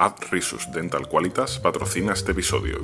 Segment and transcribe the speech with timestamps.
[0.00, 2.78] Ad Risus Dental Qualitas patrocina este episodio.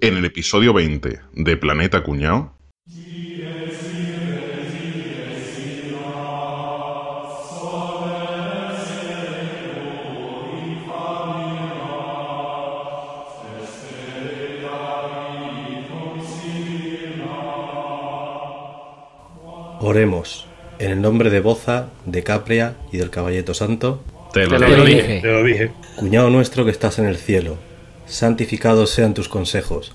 [0.00, 2.56] En el episodio 20 de Planeta Cuñao.
[19.80, 20.46] Oremos,
[20.78, 24.02] en el nombre de Boza, de Capria y del Caballeto Santo,
[24.32, 24.76] Te lo Te digo.
[24.78, 25.20] lo dije.
[25.20, 25.70] Te lo dije.
[25.96, 27.56] Cuñado nuestro que estás en el cielo,
[28.06, 29.92] santificados sean tus consejos.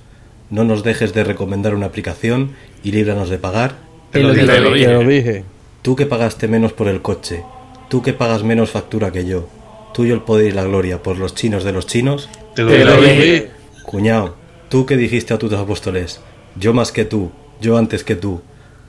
[0.50, 2.52] No nos dejes de recomendar una aplicación
[2.84, 3.76] y líbranos de pagar.
[4.12, 4.60] Te lo Te dije.
[4.62, 5.04] lo dije.
[5.04, 5.44] dije.
[5.82, 7.44] Tú que pagaste menos por el coche,
[7.90, 9.48] tú que pagas menos factura que yo,
[9.94, 12.30] tuyo el poder y la gloria por los chinos de los chinos.
[12.56, 13.52] Te Te lo dije.
[13.84, 14.36] Cuñado,
[14.70, 16.20] tú que dijiste a tus apóstoles,
[16.56, 17.32] yo más que tú,
[17.62, 18.42] yo antes que tú,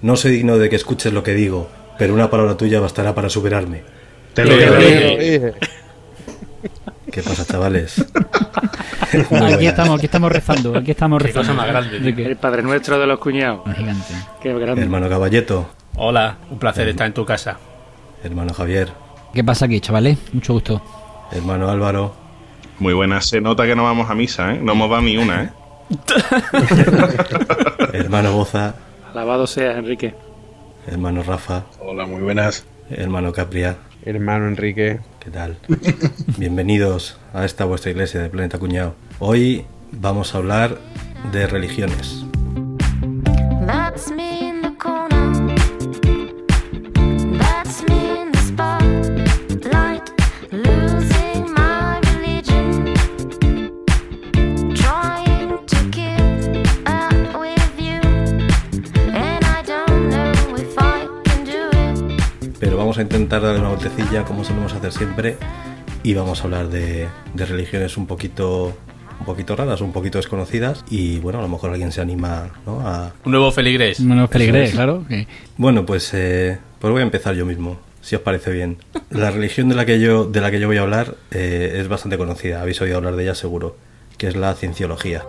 [0.02, 3.28] no soy digno de que escuches lo que digo, pero una palabra tuya bastará para
[3.28, 3.82] superarme.
[4.34, 5.54] Te lo dije.
[7.10, 8.04] ¿Qué pasa, chavales?
[9.10, 11.48] Aquí estamos, aquí estamos rezando, aquí estamos Qué rezando.
[11.48, 13.60] cosa más grande, El Padre Nuestro de los cuñados.
[13.74, 14.12] gigante.
[14.42, 14.82] Qué grande.
[14.82, 17.56] Hermano Caballeto, Hola, un placer estar en tu casa.
[18.22, 18.88] hermano Javier,
[19.32, 20.18] ¿Qué pasa aquí, chavales?
[20.34, 20.82] Mucho gusto.
[21.32, 22.14] hermano Álvaro,
[22.80, 24.60] Muy buena, se nota que no vamos a misa, ¿eh?
[24.62, 25.50] No hemos dado ni una, ¿eh?
[27.94, 28.74] hermano Boza,
[29.12, 30.14] Alabado seas, Enrique.
[30.86, 32.66] hermano Rafa, Hola, muy buenas.
[32.90, 35.00] hermano Capria, Hermano Enrique.
[35.20, 35.58] ¿qué tal?
[36.38, 38.94] Bienvenidos a esta vuestra iglesia de Planeta Cuñado.
[39.18, 40.78] Hoy vamos a hablar
[41.32, 42.24] de religiones.
[62.88, 65.36] Vamos a intentar darle una vueltecilla como solemos hacer siempre
[66.02, 68.74] y vamos a hablar de, de religiones un poquito
[69.20, 72.80] un poquito raras, un poquito desconocidas y bueno, a lo mejor alguien se anima ¿no?
[72.88, 73.12] a...
[73.26, 74.00] Un nuevo feligrés.
[74.00, 75.04] Menos peligrés, claro.
[75.06, 75.26] que-
[75.58, 78.78] Bueno, pues, eh, pues voy a empezar yo mismo, si os parece bien.
[79.10, 81.88] La religión de la que yo, de la que yo voy a hablar eh, es
[81.88, 83.76] bastante conocida, habéis oído hablar de ella seguro,
[84.16, 85.24] que es la cienciología.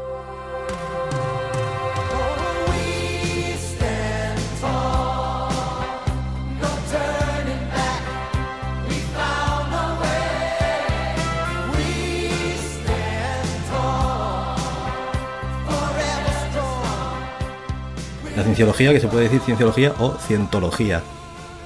[18.59, 21.02] Cienciología, que se puede decir cienciología o cientología,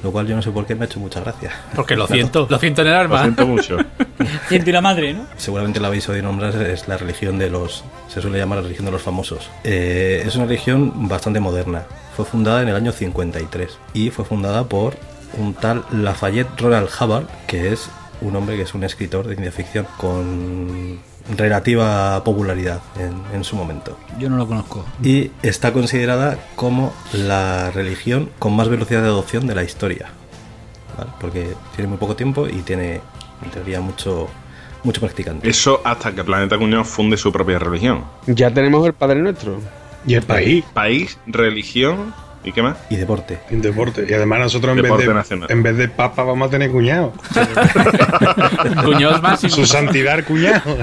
[0.03, 1.51] lo cual yo no sé por qué me ha hecho mucha gracia.
[1.75, 3.21] Porque lo siento, lo siento en el Lo alma.
[3.23, 3.77] siento mucho.
[4.47, 5.25] Ciento y la madre, ¿no?
[5.37, 7.83] Seguramente la habéis oído nombrar, es la religión de los.
[8.07, 9.49] Se suele llamar la religión de los famosos.
[9.63, 11.83] Eh, es una religión bastante moderna.
[12.15, 14.95] Fue fundada en el año 53 y fue fundada por
[15.37, 17.89] un tal Lafayette Ronald Hubbard, que es
[18.21, 20.99] un hombre que es un escritor de ciencia ficción con
[21.37, 23.97] relativa popularidad en, en su momento.
[24.19, 24.85] Yo no lo conozco.
[25.01, 30.09] Y está considerada como la religión con más velocidad de adopción de la historia.
[30.97, 31.11] ¿vale?
[31.19, 33.01] Porque tiene muy poco tiempo y tiene,
[33.43, 34.27] en teoría, mucho,
[34.83, 35.49] mucho practicante.
[35.49, 38.03] Eso hasta que Planeta Cuñao funde su propia religión.
[38.27, 39.59] Ya tenemos el Padre Nuestro.
[40.05, 40.65] Y el país.
[40.73, 42.13] País, religión
[42.43, 42.77] y qué más.
[42.89, 43.39] Y deporte.
[43.49, 44.05] En deporte.
[44.07, 47.13] Y además nosotros en vez, de, en vez de papa vamos a tener cuñado.
[48.83, 49.55] Cuñados máximos.
[49.55, 50.77] Su santidad cuñado.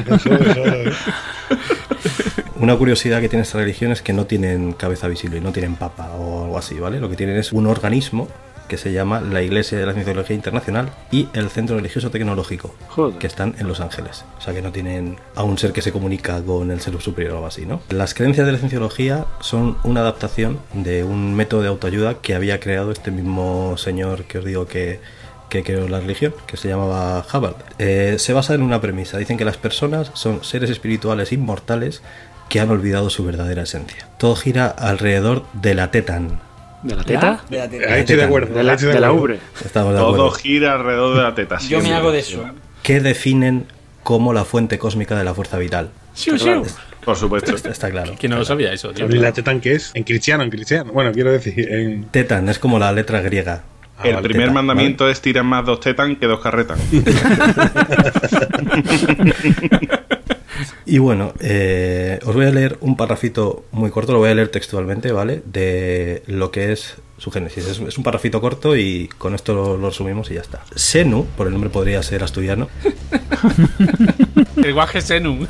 [2.57, 6.11] Una curiosidad que tiene esta religión es que no tienen cabeza visible, no tienen papa
[6.13, 7.01] o algo así, ¿vale?
[7.01, 8.29] Lo que tienen es un organismo
[8.71, 13.19] que se llama la Iglesia de la Cienciología Internacional y el Centro Religioso Tecnológico, Joder.
[13.19, 14.25] que están en Los Ángeles.
[14.39, 17.33] O sea que no tienen a un ser que se comunica con el ser superior
[17.33, 17.83] o algo así, ¿no?
[17.91, 22.61] Las creencias de la cienciología son una adaptación de un método de autoayuda que había
[22.61, 25.01] creado este mismo señor que os digo que
[25.49, 27.57] que creó la religión, que se llamaba Hubbard.
[27.81, 29.19] Eh, se basa en una premisa.
[29.19, 32.03] Dicen que las personas son seres espirituales inmortales
[32.49, 34.09] que han olvidado su verdadera esencia.
[34.17, 36.41] Todo gira alrededor de la tetan.
[36.83, 37.41] ¿De la teta?
[37.51, 38.55] Ahí estoy de acuerdo.
[38.55, 39.39] De la, de la ubre.
[39.65, 41.59] Estamos de Todo gira alrededor de la teta.
[41.59, 42.45] Yo me hago de eso.
[42.83, 43.67] Que definen
[44.03, 45.91] como la fuente cósmica de la fuerza vital.
[46.15, 46.65] Siu, siu.
[47.05, 47.55] Por supuesto.
[47.55, 48.15] Está claro.
[48.19, 49.07] Que no lo sabía eso, tío.
[49.07, 49.91] ¿Y la tetan qué es?
[49.95, 50.93] En cristiano, en cristiano.
[50.93, 52.05] Bueno, quiero decir, en.
[52.05, 53.63] Tetan es como la letra griega.
[53.99, 56.81] Ah, El vale, primer teta, mandamiento es tirar más dos tetan que dos carretas.
[60.87, 64.49] Y bueno, eh, os voy a leer un parrafito muy corto, lo voy a leer
[64.49, 65.43] textualmente, ¿vale?
[65.45, 67.67] De lo que es su génesis.
[67.67, 70.65] Es, es un parrafito corto y con esto lo, lo resumimos y ya está.
[70.75, 72.69] Senu, por el nombre podría ser asturiano,
[74.57, 75.47] El guaje senum.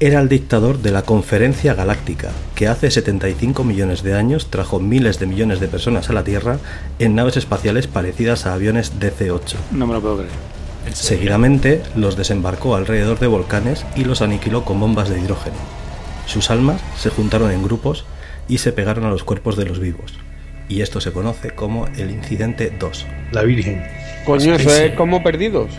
[0.00, 5.18] era el dictador de la Conferencia Galáctica, que hace 75 millones de años trajo miles
[5.18, 6.58] de millones de personas a la Tierra
[6.98, 9.54] en naves espaciales parecidas a aviones DC-8.
[9.72, 10.57] No me lo puedo creer.
[10.92, 15.56] Seguidamente los desembarcó alrededor de volcanes y los aniquiló con bombas de hidrógeno.
[16.26, 18.04] Sus almas se juntaron en grupos
[18.48, 20.18] y se pegaron a los cuerpos de los vivos.
[20.68, 23.06] Y esto se conoce como el Incidente 2.
[23.32, 23.82] La Virgen.
[24.26, 25.70] Coño, eso es como perdidos.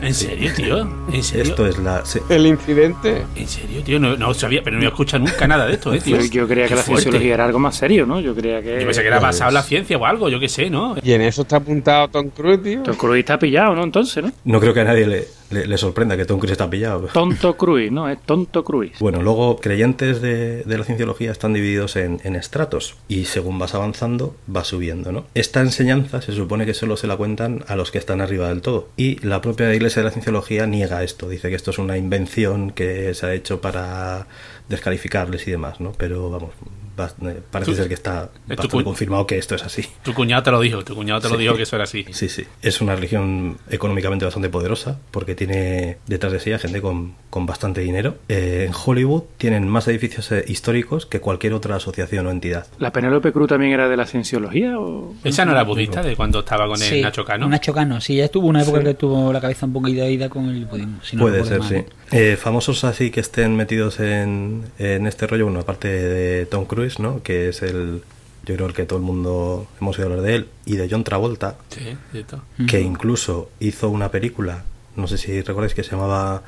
[0.00, 0.78] ¿En serio, tío?
[1.12, 1.42] ¿En serio?
[1.50, 2.04] Esto es la...
[2.06, 3.24] se- El incidente.
[3.34, 3.98] ¿En serio, tío?
[3.98, 6.16] No, no sabía, pero no he escuchado nunca nada de esto, ¿eh, tío?
[6.18, 7.02] Yo, yo creía Qué que la fuerte.
[7.02, 8.20] cienciología era algo más serio, ¿no?
[8.20, 8.78] Yo creía que.
[8.80, 10.96] Yo pensé que era basado en la ciencia o algo, yo qué sé, ¿no?
[11.02, 12.82] Y en eso está apuntado Tom Cruise, tío.
[12.84, 13.82] Tom Cruise está pillado, ¿no?
[13.82, 14.32] Entonces, ¿no?
[14.44, 17.08] No creo que a nadie le, le- le sorprenda que Tom Cruise está pillado.
[17.12, 18.08] Tonto Cruise, ¿no?
[18.08, 18.98] Es tonto Cruise.
[19.00, 23.74] Bueno, luego creyentes de, de la cienciología están divididos en, en estratos y según vas
[23.74, 25.24] avanzando vas subiendo, ¿no?
[25.34, 28.60] Esta enseñanza se supone que solo se la cuentan a los que están arriba del
[28.62, 31.96] todo y la propia Iglesia de la Cienciología niega esto, dice que esto es una
[31.96, 34.26] invención que se ha hecho para
[34.68, 35.92] descalificarles y demás, ¿no?
[35.96, 36.50] Pero vamos,
[36.98, 39.84] parece Tú- ser que está tu bastante confirmado que esto es así.
[40.02, 41.42] Tu cuñado te lo dijo, tu cuñado te lo Sí.
[41.42, 42.04] dijo que eso era así.
[42.12, 42.44] Sí, sí.
[42.62, 47.46] Es una religión económicamente bastante poderosa porque tiene detrás de sí a gente con, con
[47.46, 48.16] bastante dinero.
[48.28, 52.66] Eh, en Hollywood tienen más edificios eh, históricos que cualquier otra asociación o entidad.
[52.78, 54.78] ¿La Penélope Cruz también era de la cienciología?
[54.78, 55.14] O...
[55.24, 57.48] Esa no era budista de cuando estaba con el Sí, Nacho Cano.
[57.48, 60.48] Nacho Cano, sí, ya estuvo una época que tuvo la cabeza un poco ida con
[60.48, 60.98] el budismo.
[61.02, 61.68] si no Puede ser, mal.
[61.68, 61.84] sí.
[62.10, 66.87] Eh, famosos así que estén metidos en, en este rollo, bueno, aparte de Tom Cruise,
[66.98, 67.22] ¿no?
[67.22, 68.02] Que es el,
[68.44, 71.04] yo creo el que todo el mundo hemos oído hablar de él, y de John
[71.04, 72.42] Travolta, Sí, cierto.
[72.68, 74.64] que incluso hizo una película,
[74.96, 76.42] no sé si recordáis que se llamaba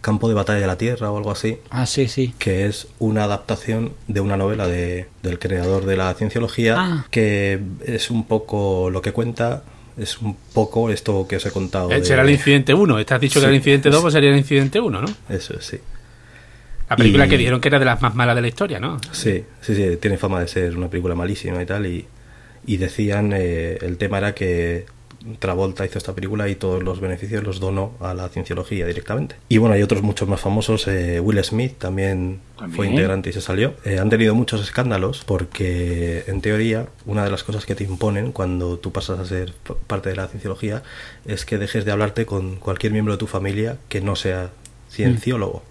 [0.00, 2.34] Campo de Batalla de la Tierra o algo así, Ah, sí, sí.
[2.38, 7.06] que es una adaptación de una novela de, del creador de la cienciología, Ah.
[7.10, 9.62] que es un poco lo que cuenta,
[9.96, 11.90] es un poco esto que os he contado.
[11.90, 12.98] Eh, de- Será el incidente 1.
[12.98, 15.08] Estás dicho que era el incidente 2, pues sería el incidente 1, ¿no?
[15.30, 15.78] Eso es, sí.
[16.88, 18.98] La película Y- que dijeron que era de las más malas de la historia, ¿no?
[19.12, 22.06] Sí, sí, sí, tiene fama de ser una película malísima y tal, y,
[22.66, 24.86] y decían, eh, el tema era que
[25.40, 29.34] Travolta hizo esta película y todos los beneficios los donó a la cienciología directamente.
[29.48, 32.76] Y bueno, hay otros muchos más famosos, eh, Will Smith también, También.
[32.76, 33.74] fue integrante y se salió.
[33.84, 38.30] Eh, han tenido muchos escándalos porque, en teoría, una de las cosas que te imponen
[38.30, 39.52] cuando tú pasas a ser
[39.88, 40.84] parte de la cienciología
[41.24, 44.50] es que dejes de hablarte con cualquier miembro de tu familia que no sea
[44.92, 45.64] cienciólogo.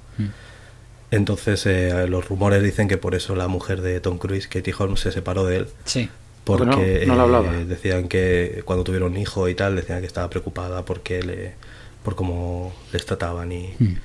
[1.16, 5.00] Entonces, eh, los rumores dicen que por eso la mujer de Tom Cruise, Katie Holmes,
[5.00, 5.68] se separó de él.
[5.86, 6.10] Sí.
[6.44, 10.30] Porque no- no eh, decían que cuando tuvieron un hijo y tal, decían que estaba
[10.30, 11.54] preocupada porque le,
[12.04, 13.96] por cómo les trataban y, Hmm.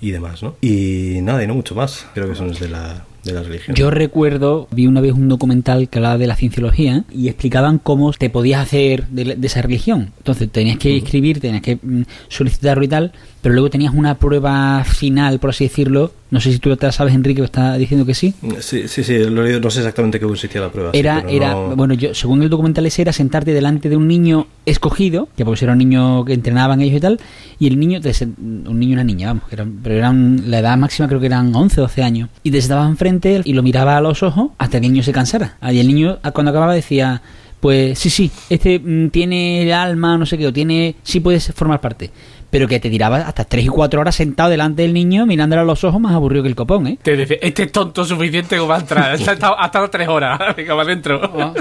[0.00, 0.54] y demás, ¿no?
[0.62, 2.06] Y nada, y no mucho más.
[2.14, 3.76] Creo que es de la, de la religión.
[3.76, 8.10] Yo recuerdo, vi una vez un documental que hablaba de la cienciología y explicaban cómo
[8.12, 10.12] te podías hacer de, de esa religión.
[10.18, 13.12] Entonces tenías que inscribir, tenías que mm, solicitarlo y tal,
[13.42, 16.12] pero luego tenías una prueba final, por así decirlo.
[16.30, 18.34] No sé si tú te sabes, Enrique, está diciendo que sí.
[18.60, 20.90] Sí, sí, sí, lo he leído, no sé exactamente qué consistía la prueba.
[20.92, 24.06] Era, pero era, no- bueno, yo, según el documental ese era sentarte delante de un
[24.06, 27.20] niño escogido, que pues era un niño que entrenaban ellos y tal,
[27.58, 28.00] y el niño,
[28.38, 31.54] un niño y una niña, vamos, eran, pero eran, la edad máxima creo que eran
[31.54, 34.86] 11 12 años, y te sentabas enfrente y lo miraba a los ojos hasta que
[34.86, 35.56] el niño se cansara.
[35.70, 37.22] Y el niño, a- cuando acababa, decía,
[37.60, 41.52] pues sí, sí, este mm, tiene el alma, no sé qué, o tiene, sí puedes
[41.54, 42.10] formar parte.
[42.50, 45.64] Pero que te tiraba hasta 3 y 4 horas sentado delante del niño, mirándole a
[45.64, 46.98] los ojos, más aburrido que el copón, ¿eh?
[47.00, 49.10] Te decía, este es tonto suficiente como va a entrar.
[49.30, 50.38] Ha estado, ha estado tres horas.
[50.56, 51.20] Venga, va adentro.
[51.22, 51.52] Ah,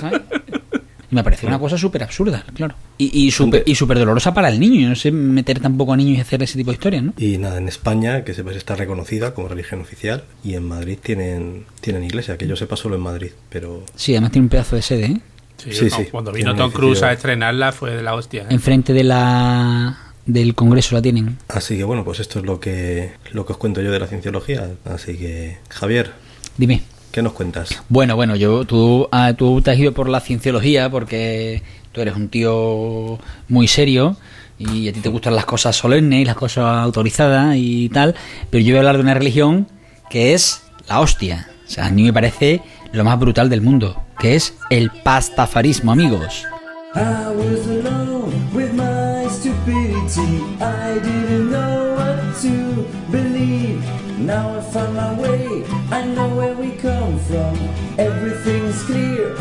[1.11, 2.75] me pareció una cosa súper absurda, claro.
[2.99, 4.81] Y, y súper y súper dolorosa para el niño.
[4.81, 7.13] Yo no sé meter tampoco a niños y hacer ese tipo de historias, ¿no?
[7.17, 11.65] Y nada, en España, que sepas, está reconocida como religión oficial y en Madrid tienen,
[11.81, 14.81] tienen iglesia, que yo sepa solo en Madrid, pero Sí, además tiene un pedazo de
[14.83, 15.21] sede, ¿eh?
[15.57, 16.05] Sí, Sí, no, sí.
[16.11, 18.43] Cuando vino Tom Cruise a estrenarla fue de la hostia.
[18.43, 18.47] ¿eh?
[18.51, 21.37] Enfrente de la del Congreso la tienen.
[21.47, 24.07] Así que bueno, pues esto es lo que, lo que os cuento yo de la
[24.07, 24.69] cienciología.
[24.85, 26.11] Así que, Javier,
[26.57, 26.81] Dime.
[27.11, 27.81] ¿qué nos cuentas?
[27.89, 32.15] Bueno, bueno, yo tú, ah, tú te has ido por la cienciología porque tú eres
[32.15, 33.17] un tío
[33.47, 34.17] muy serio
[34.59, 38.13] y a ti te gustan las cosas solemnes y las cosas autorizadas y tal,
[38.51, 39.67] pero yo voy a hablar de una religión
[40.09, 41.49] que es la hostia.
[41.65, 45.91] O sea, a mí me parece lo más brutal del mundo, que es el pastafarismo,
[45.91, 46.43] amigos.
[46.95, 48.48] I was alone
[50.09, 53.79] I didn't know what to believe.
[54.17, 55.63] Now I my way.
[55.91, 57.55] I know where we come from.
[58.87, 59.35] Clear.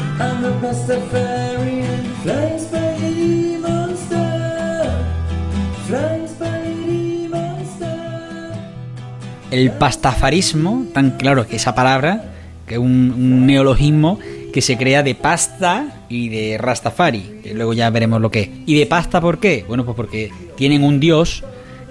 [9.50, 12.24] El pastafarismo, tan claro que esa palabra,
[12.66, 14.18] que es un, un neologismo
[14.52, 18.50] que se crea de pasta y de Rastafari, que luego ya veremos lo que es.
[18.66, 19.64] ¿Y de pasta por qué?
[19.66, 21.44] Bueno, pues porque tienen un dios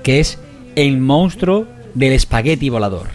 [0.03, 0.38] que es
[0.75, 3.07] el monstruo del espagueti volador.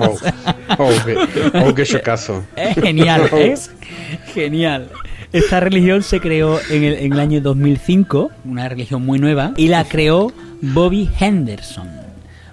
[0.00, 0.16] Oh,
[0.78, 1.16] oh, qué,
[1.58, 2.44] oh, qué chocazo.
[2.56, 3.70] Es genial, es
[4.32, 4.88] genial.
[5.32, 9.68] Esta religión se creó en el, en el año 2005, una religión muy nueva, y
[9.68, 12.03] la creó Bobby Henderson.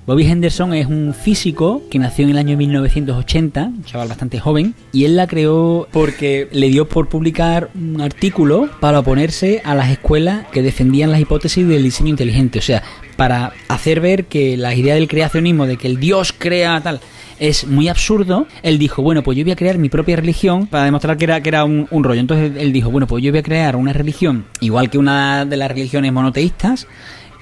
[0.07, 4.73] Bobby Henderson es un físico que nació en el año 1980, un chaval bastante joven,
[4.91, 9.91] y él la creó porque le dio por publicar un artículo para oponerse a las
[9.91, 12.57] escuelas que defendían las hipótesis del diseño inteligente.
[12.57, 12.81] O sea,
[13.15, 16.99] para hacer ver que la idea del creacionismo, de que el Dios crea tal,
[17.37, 20.85] es muy absurdo, él dijo, bueno, pues yo voy a crear mi propia religión para
[20.85, 22.21] demostrar que era, que era un, un rollo.
[22.21, 25.57] Entonces él dijo, bueno, pues yo voy a crear una religión igual que una de
[25.57, 26.87] las religiones monoteístas,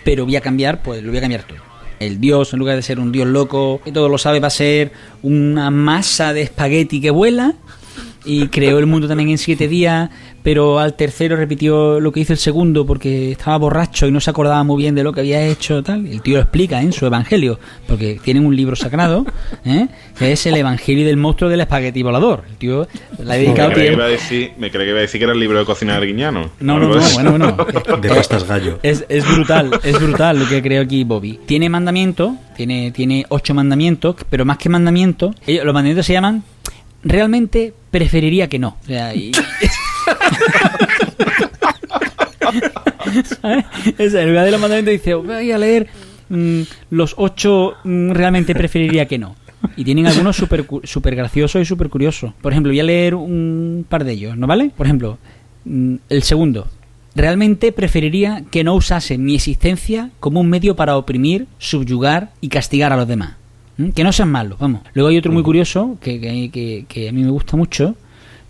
[0.04, 1.69] pero voy a cambiar, pues lo voy a cambiar todo.
[2.00, 4.52] El dios, en lugar de ser un dios loco, que todo lo sabe, va a
[4.52, 4.92] ser
[5.22, 7.56] una masa de espagueti que vuela.
[8.26, 10.10] Y creó el mundo también en siete días,
[10.44, 14.30] pero al tercero repitió lo que hizo el segundo porque estaba borracho y no se
[14.30, 15.84] acordaba muy bien de lo que había hecho.
[15.84, 16.86] tal El tío lo explica ¿eh?
[16.86, 19.26] en su evangelio, porque tienen un libro sagrado,
[19.66, 19.88] ¿eh?
[20.18, 22.44] que es el evangelio del monstruo del espagueti volador.
[22.50, 25.20] El tío le ha Me dedicado creía, que decir, me creía que iba a decir
[25.20, 26.50] que era el libro de cocina de Arguiñano.
[26.60, 27.14] No, no, no, así.
[27.16, 27.58] bueno, bueno.
[28.02, 28.80] De pastas gallo.
[28.84, 31.40] Es, es brutal, es brutal lo que creó aquí Bobby.
[31.46, 36.44] Tiene mandamientos, tiene, tiene ocho mandamientos, pero más que mandamientos, ellos- los mandamientos se llaman
[37.04, 38.78] realmente preferiría que no.
[38.84, 39.32] O sea, y-
[43.42, 43.66] ¿Sabes?
[44.00, 45.88] O sea, en lugar de los mandamientos dice, voy a leer
[46.30, 46.62] mm,
[46.92, 49.36] los ocho mm, realmente preferiría que no.
[49.76, 52.34] Y tienen algunos súper súper graciosos y súper curiosos.
[52.42, 54.72] Por ejemplo, voy a leer un par de ellos, ¿no vale?
[54.76, 55.18] Por ejemplo,
[55.66, 56.68] mm, el segundo.
[57.16, 62.94] Realmente preferiría que no usase mi existencia como un medio para oprimir, subyugar y castigar
[62.94, 63.34] a los demás.
[63.96, 64.82] Que no sean malos, vamos.
[64.94, 67.96] Luego hay otro muy curioso que, que, que- que a mí me gusta mucho,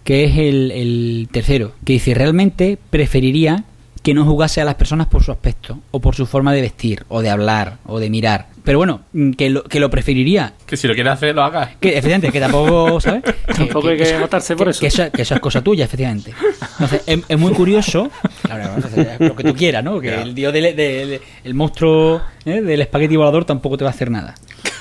[0.09, 3.63] que es el, el tercero, que dice, realmente preferiría
[4.01, 7.03] que no jugase a las personas por su aspecto, o por su forma de vestir,
[7.09, 8.47] o de hablar, o de mirar.
[8.63, 10.53] Pero bueno, mm, que lo, que lo preferiría.
[10.65, 11.75] Que si lo quieres hacer, lo hagas.
[11.79, 13.21] Que, efectivamente, que tampoco, ¿sabes?
[13.55, 14.79] Tampoco hay que matarse por eso.
[14.79, 16.33] Que eso, que eso es cosa tuya, efectivamente.
[16.71, 18.09] Entonces, es, es muy curioso,
[18.41, 18.81] claro,
[19.19, 19.99] lo que tú quieras, ¿no?
[20.01, 22.61] Que el dios del- el monstruo ¿eh?
[22.63, 24.33] del espagueti volador tampoco te va a hacer nada.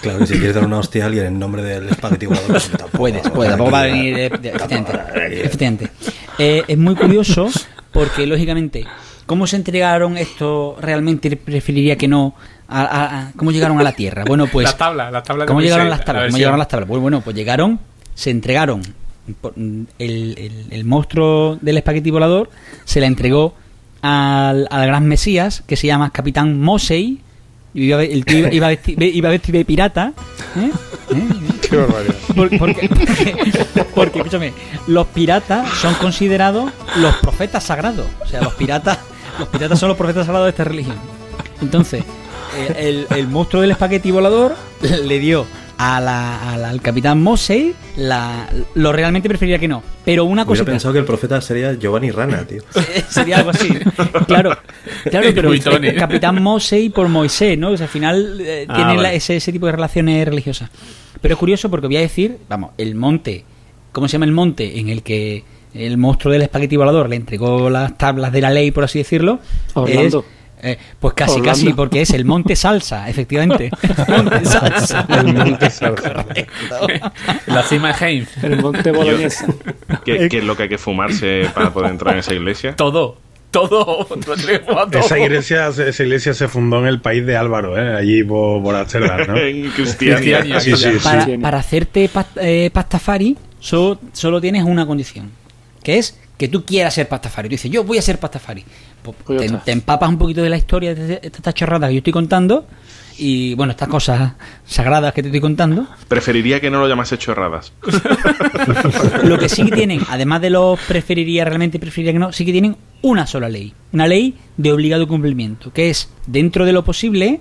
[0.03, 2.69] Claro, y si quieres dar una hostia a alguien en nombre del espagueti volador, pues
[2.71, 4.19] tampoco- Puedes, puedes, tampoco va a venir.
[4.19, 4.93] eh, efectivamente.
[5.45, 5.89] efectivamente.
[6.39, 7.49] Eh, es muy curioso
[7.93, 8.85] porque, lógicamente,
[9.27, 10.77] ¿cómo se entregaron esto?
[10.81, 12.35] Realmente preferiría que no.
[12.69, 14.25] A, a- a- ¿Cómo llegaron a la Tierra?
[14.27, 14.65] Bueno, pues.
[14.65, 16.25] las tablas, las tablas de ¿Cómo llegaron las tablas?
[16.25, 16.89] la ¿Cómo llegaron las tablas?
[16.89, 17.81] Pues bueno, pues llegaron,
[18.15, 18.83] se entregaron.
[19.41, 22.51] por- El, el- el monstruo del espagueti volador
[22.85, 23.55] se la entregó
[24.03, 27.21] al, al gran Mesías, que se llama Capitán Mosey.
[27.75, 30.13] Y Iba, el tío iba, iba vestido, iba vestido de pirata.
[30.57, 30.71] ¿eh?
[31.11, 31.29] ¿eh?
[31.69, 32.15] Qué barbaridad.
[32.35, 34.53] Por- porque, porque, porque, escúchame,
[34.87, 38.07] los piratas son considerados los profetas sagrados.
[38.21, 38.99] O sea, los piratas,
[39.39, 40.97] los piratas son los profetas sagrados de esta religión.
[41.61, 42.05] Entonces,
[42.79, 44.55] el, el monstruo del espagueti volador
[45.05, 45.47] le dio
[45.79, 49.83] a la- a la- al capitán Mosey la, lo realmente preferiría que no.
[50.05, 52.63] Pero una cosa pensado que el profeta sería Giovanni Rana, tío.
[53.09, 53.69] sería algo así.
[54.27, 54.57] Claro,
[55.11, 57.71] claro, pero eh, Capitán Mosey por Moisés, ¿no?
[57.71, 59.15] O sea, al final eh, Ah, tiene vale.
[59.17, 60.71] ese, ese tipo de relaciones religiosas.
[61.21, 63.45] Pero es curioso porque voy a decir, vamos, el monte,
[63.93, 67.71] ¿cómo se llama el monte en el que el monstruo del espagueti volador le entregó
[67.71, 69.39] las tablas de la ley, por así decirlo?
[69.75, 70.21] Orlando.
[70.21, 71.51] Es- eh, pues casi, Orlando.
[71.51, 73.71] casi, porque es el monte salsa, efectivamente.
[74.09, 75.07] Monte salsa.
[75.09, 76.27] El monte salsa.
[77.47, 78.45] La cima de Heinz.
[78.45, 79.47] El monte boloñesa.
[80.05, 82.77] ¿Qué, qué es lo que hay que fumarse para poder entrar en esa iglesia?
[82.77, 83.17] Todo.
[83.51, 84.07] Todo.
[84.93, 87.97] Esa iglesia, esa iglesia se fundó en el país de Álvaro, ¿eh?
[87.97, 89.37] allí por, por ¿no?
[89.37, 90.61] En Cristiania.
[90.61, 90.99] Sí, sí, sí.
[91.03, 91.39] para, sí.
[91.39, 95.31] para hacerte eh, pastafari solo, solo tienes una condición,
[95.83, 97.49] que es que tú quieras ser pastafari.
[97.49, 98.65] Tú dices, yo voy a ser pastafari.
[99.03, 102.13] Pues te, empapas un poquito de la historia de de estas chorradas que yo estoy
[102.13, 102.67] contando
[103.19, 105.87] y, bueno, estas cosas sagradas que te estoy contando.
[106.07, 107.73] Preferiría que no lo llamase chorradas.
[109.25, 112.53] Lo que sí que tienen, además de los preferiría realmente, preferiría que no, sí que
[112.53, 113.75] tienen una sola ley.
[113.93, 117.41] Una ley de obligado cumplimiento, que es, dentro de lo posible,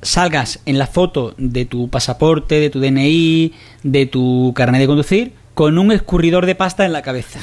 [0.00, 3.52] salgas en la foto de tu pasaporte, de tu DNI,
[3.82, 7.40] de tu carnet de conducir, con un escurridor de pasta en la cabeza.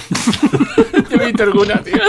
[1.10, 2.00] Yo he visto alguna, tío.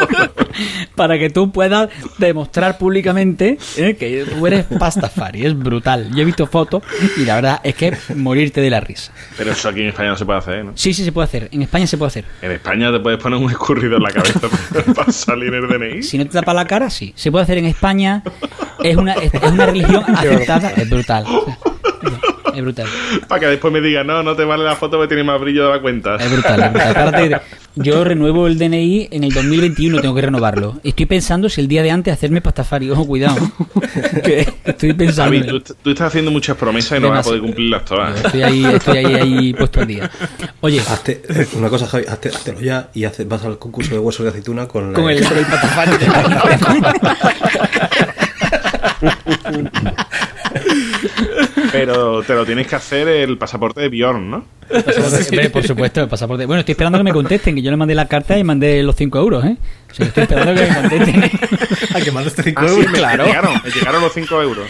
[0.94, 5.44] para que tú puedas demostrar públicamente eh, que tú eres pastafari.
[5.44, 6.10] Es brutal.
[6.14, 6.82] Yo he visto fotos
[7.18, 9.12] y la verdad es que morirte de la risa.
[9.36, 10.72] Pero eso aquí en España no se puede hacer, ¿no?
[10.74, 11.50] Sí, sí, se puede hacer.
[11.52, 12.24] En España se puede hacer.
[12.40, 14.40] En España te puedes poner un escurrido en la cabeza
[14.94, 16.02] para salir el DNI.
[16.02, 17.12] Si no te tapa la cara, sí.
[17.14, 18.22] Se puede hacer en España.
[18.82, 20.70] Es una, es, es una religión aceptada.
[20.70, 21.26] Es brutal.
[22.54, 22.86] Es brutal.
[23.28, 25.66] Para que después me digan, no, no te vale la foto porque tiene más brillo
[25.66, 26.16] de la cuenta.
[26.16, 27.06] Es brutal, es brutal.
[27.06, 27.40] Espérate,
[27.76, 30.80] yo renuevo el DNI en el 2021, tengo que renovarlo.
[30.82, 32.90] Estoy pensando si el día de antes hacerme pastafari.
[32.90, 33.36] Ojo, cuidado.
[34.24, 35.36] Que estoy pensando.
[35.36, 38.24] Javi, tú, tú estás haciendo muchas promesas y no vas a poder cumplirlas todas.
[38.24, 40.10] Estoy ahí, estoy ahí, ahí puesto al día.
[40.60, 43.98] Oye, Hazte, eh, una cosa, Javi, hazte, háztelo ya y hace- vas al concurso de
[43.98, 45.92] huesos de aceituna con, la- con el, con el pastafari.
[51.72, 54.44] Pero te lo tienes que hacer el pasaporte de Bjorn, ¿no?
[54.70, 56.46] Hombre, por supuesto, el pasaporte.
[56.46, 58.94] Bueno, estoy esperando que me contesten, que yo le mandé la carta y mandé los
[58.96, 59.56] 5 euros, ¿eh?
[59.90, 61.30] O sea, estoy esperando que me contesten.
[61.92, 62.92] Ah, que mandaste cinco Ah, sí, euros.
[62.92, 63.22] me, claro.
[63.24, 64.66] me llegaron, me llegaron los 5 euros.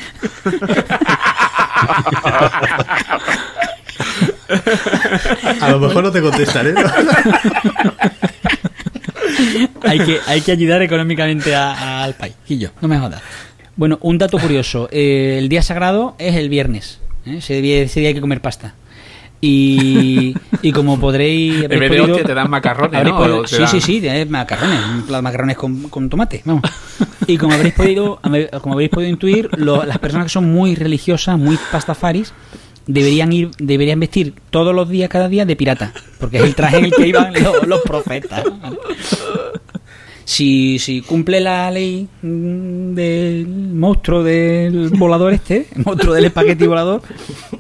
[5.60, 6.72] A lo mejor no te contestaré.
[6.72, 6.80] ¿no?
[9.82, 12.34] hay, que, hay que ayudar económicamente a- a- al país.
[12.48, 13.20] Y yo, no me jodas.
[13.80, 14.88] Bueno, un dato curioso.
[14.92, 17.00] eh, el día sagrado es el viernes.
[17.24, 17.36] ¿eh?
[17.38, 18.74] Ese, día, ese día hay que comer pasta.
[19.40, 21.62] Y, y como podréis...
[21.70, 23.16] En vez de hostia te dan macarrones, ¿no?
[23.16, 24.78] podido- sí, dan- sí, sí, eh, macarrones.
[25.22, 26.42] Macarrones con, con tomate.
[26.44, 26.62] Vamos.
[27.26, 28.20] Y como habréis podido,
[28.60, 32.34] como habréis podido intuir, lo- las personas que son muy religiosas, muy pastafaris,
[32.86, 35.94] deberían ir, deberían vestir todos los días, cada día, de pirata.
[36.18, 38.44] Porque es el traje en el que iban los, los profetas.
[40.30, 46.68] Si, si cumple la ley mm, del monstruo del volador este, el monstruo del espagueti
[46.68, 47.02] volador,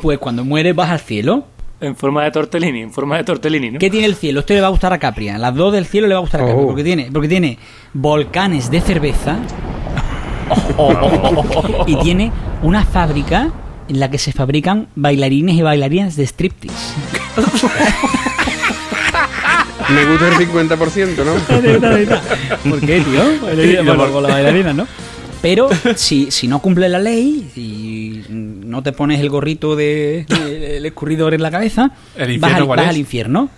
[0.00, 1.46] pues cuando muere vas al cielo.
[1.80, 3.80] En forma de tortellini, en forma de tortellini, ¿no?
[3.80, 4.38] ¿Qué tiene el cielo?
[4.38, 5.36] Esto le va a gustar a Capria.
[5.36, 6.62] Las dos del cielo le va a gustar a Capria.
[6.62, 6.68] Oh.
[6.68, 7.58] Porque tiene, porque tiene
[7.92, 9.40] volcanes de cerveza.
[11.88, 12.30] y tiene
[12.62, 13.50] una fábrica
[13.88, 16.94] en la que se fabrican bailarines y bailarinas de striptease.
[19.94, 21.34] Me gusta el 50%, ¿no?
[22.70, 23.22] ¿Por qué, tío?
[23.84, 24.86] Bueno, con la bailarina, ¿no?
[25.42, 30.76] Pero si, si no cumple la ley y no te pones el gorrito de, de-
[30.76, 32.52] el escurridor en la cabeza, ¿El vas,
[32.88, 33.48] al infierno.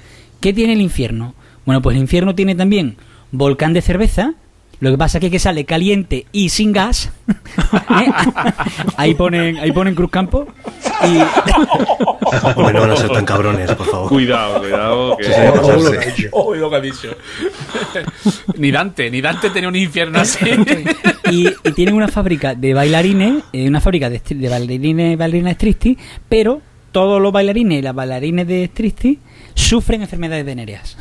[0.40, 1.34] ¿Qué tiene el infierno?
[1.66, 2.96] Bueno, pues el infierno tiene también
[3.32, 4.34] volcán de cerveza.
[4.82, 7.12] Lo que pasa es que, que sale caliente y sin gas.
[7.28, 8.10] ¿Eh?
[8.96, 10.48] Ahí ponen, ahí ponen Cruz Campo.
[11.04, 11.18] Y,
[12.56, 14.08] Hombre, no van a ser tan cabrones, por favor.
[14.08, 15.16] Cuidado, cuidado.
[15.18, 16.28] Que...
[16.32, 17.14] Oh, lo que ha dicho.
[18.58, 20.44] ni Dante, ni Dante tenía un infierno así.
[21.30, 25.54] y, y tienen una fábrica de bailarines, eh, una fábrica de, stri- de bailarines, bailarinas
[25.54, 25.96] striptease,
[26.28, 29.18] pero todos los bailarines y las bailarines de striptease
[29.54, 30.96] sufren enfermedades venéreas.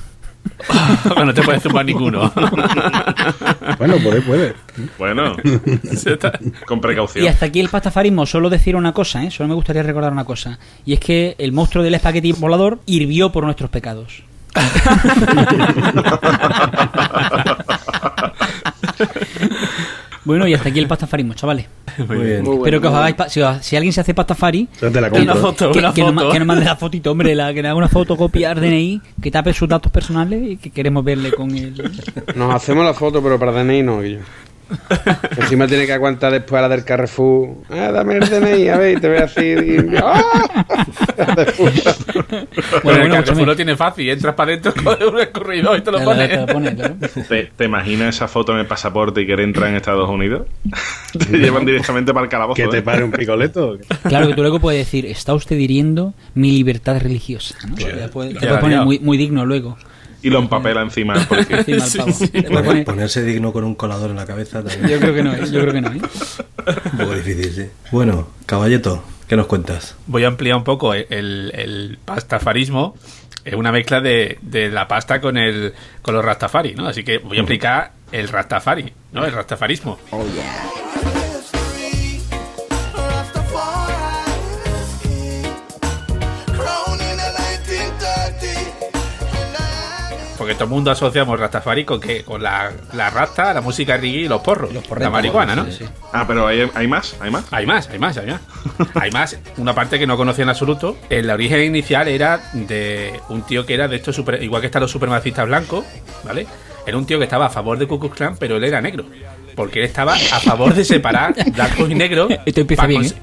[1.26, 2.32] no te puedes zumbar ninguno.
[3.78, 4.54] Bueno, puede, puede.
[5.00, 5.36] Bueno,
[6.68, 7.28] con Y precaución.
[7.28, 9.32] hasta aquí el pastafarismo, solo decir una cosa, ¿eh?
[9.32, 13.32] solo me gustaría recordar una cosa, y es que el monstruo del espagueti volador hirvió
[13.32, 14.24] por nuestros pecados.
[20.24, 21.66] Bueno, y hasta aquí el pastafarismo, chavales.
[22.08, 22.38] Muy bien.
[22.44, 23.16] Muy bueno, Espero que os hagáis...
[23.16, 25.34] pa- Si, os- si alguien se hace pastafari, Yo te la que, compro.
[25.36, 27.68] no- foto, que- una que nos que nos mande la fotito, hombre, la, que le
[27.68, 31.50] haga una fotocopia al DNI, que tape sus datos personales y que queremos verle con
[31.58, 31.74] el...
[32.36, 34.20] Nos hacemos la foto, pero para DNI no, Guillo.
[35.38, 37.50] Encima tiene que aguantar después a la del Carrefour.
[37.70, 39.94] Ah, dame el DNI, a ver, y te voy a decir.
[40.02, 40.24] ¡Ah!
[42.84, 44.10] Bueno, bueno, el Carrefour lo tiene fácil.
[44.10, 46.30] Entras para adentro con un escurridor y te lo Te pones.
[46.30, 46.96] te la pone, claro.
[47.28, 50.48] ¿Te, te imaginas esa foto en el pasaporte y querer entrar en Estados Unidos?
[51.18, 52.56] te llevan directamente para el calabozo.
[52.56, 52.82] Que te ¿eh?
[52.82, 53.78] pare un picoleto.
[54.08, 57.56] Claro que tú luego puedes decir, está usted hiriendo mi libertad religiosa.
[57.68, 57.76] ¿no?
[57.78, 59.78] Ya puede- te puede poner muy, muy digno luego.
[60.24, 61.16] Y lo empapela encima.
[61.16, 62.12] Encima pavo.
[62.64, 64.88] Poner- Ponerse digno con un colador en la cabeza también.
[64.90, 65.40] Yo creo que no, ¿eh?
[65.52, 65.92] yo creo que no.
[65.92, 66.02] ¿eh?
[66.92, 67.66] Un poco difícil, sí.
[67.92, 69.96] Bueno, caballeto, ¿qué nos cuentas?
[70.08, 72.96] Voy a ampliar un poco el, el pastafarismo.
[73.44, 76.88] Es una mezcla de, de la pasta con el con los rastafari, ¿no?
[76.88, 79.26] Así que voy a explicar el rastafari, ¿no?
[79.26, 79.98] El rastafarismo.
[90.52, 94.24] Porque todo el mundo asociamos rastafari con que con la, la rasta, la música reggae
[94.24, 95.64] y los porros, Los la marihuana, ¿no?
[95.68, 95.86] sí, sí.
[96.12, 97.46] Ah, pero hay, hay más, hay más.
[97.52, 98.42] Hay más, hay más, hay más.
[98.96, 99.38] Hay más.
[99.56, 100.98] Una parte que no conocía en absoluto.
[101.10, 104.82] El origen inicial era de un tío que era de estos super, igual que están
[104.82, 105.86] los supremacistas blancos,
[106.26, 106.46] ¿vale?
[106.86, 109.06] Era un tío que estaba a favor de Ku Klux Klan, pero él era negro.
[109.56, 113.14] Porque él estaba a favor de separar blancos y negros Esto empieza bien, ¿eh?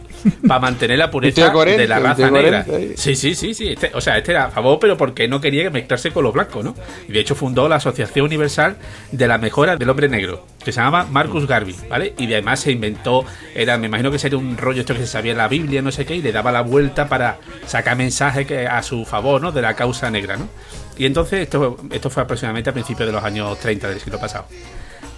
[0.46, 2.64] para mantener la pureza de la raza negra.
[2.96, 3.68] Sí, sí, sí, sí.
[3.68, 6.64] Este- o sea, este era a favor, pero porque no quería mezclarse con los blancos,
[6.64, 6.74] ¿no?
[7.08, 8.76] Y de hecho fundó la Asociación Universal
[9.12, 12.14] de la Mejora del Hombre Negro, que se llamaba Marcus Garvey, ¿vale?
[12.18, 15.32] Y además se inventó, era, me imagino que sería un rollo esto que se sabía
[15.32, 18.66] en la Biblia, no sé qué, y le daba la vuelta para sacar mensajes que,
[18.66, 19.52] a su favor, ¿no?
[19.52, 20.48] De la causa negra, ¿no?
[20.96, 24.46] Y entonces esto, esto fue aproximadamente a principios de los años 30 del siglo pasado.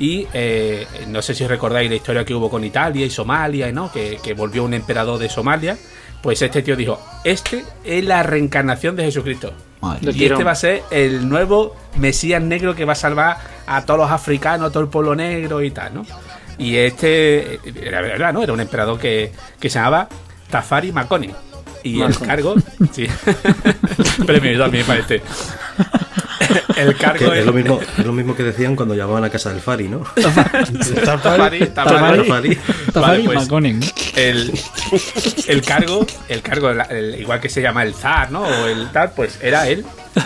[0.01, 3.93] Y eh, no sé si recordáis la historia que hubo con Italia y Somalia, ¿no?
[3.93, 5.77] Que, que volvió un emperador de Somalia.
[6.23, 9.53] Pues este tío dijo, este es la reencarnación de Jesucristo.
[9.83, 13.37] Madre Y este va a ser el nuevo Mesías negro que va a salvar
[13.67, 16.07] a todos los africanos, a todo el pueblo negro y tal, ¿no?
[16.59, 18.43] Y este, eh, era verdad, ¿no?
[18.43, 20.09] Era un emperador que, que se llamaba
[20.51, 21.35] Tafari Makone.
[21.83, 22.55] Y el cargo,
[22.93, 23.07] sí.
[24.27, 25.23] Premio Dormi para este.
[26.77, 29.51] El Que cargo es, lo mismo, es lo mismo que decían cuando llamaban a casa
[29.51, 29.99] del Fari, ¿no?
[30.17, 31.67] Tafari, Tafari.
[31.69, 32.59] Tafari.
[32.93, 33.81] Tafari Maconen.
[34.17, 34.53] el,
[35.47, 38.43] el cargo, el cargo, el- el- igual que se llama el zar, ¿no?
[38.43, 39.85] O el tal, pues era él,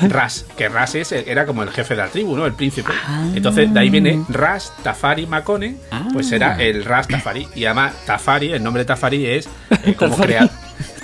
[0.09, 2.47] Ras, que Ras es, era como el jefe de la tribu, ¿no?
[2.47, 2.93] El príncipe.
[3.35, 5.77] Entonces de ahí viene Ras Tafari Makone,
[6.13, 7.49] pues era el Ras Tafari.
[7.55, 9.49] Y además Tafari, el nombre Tafari es
[9.85, 10.49] eh, como crea-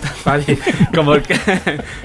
[0.00, 0.58] Tafari,
[0.94, 1.22] como, el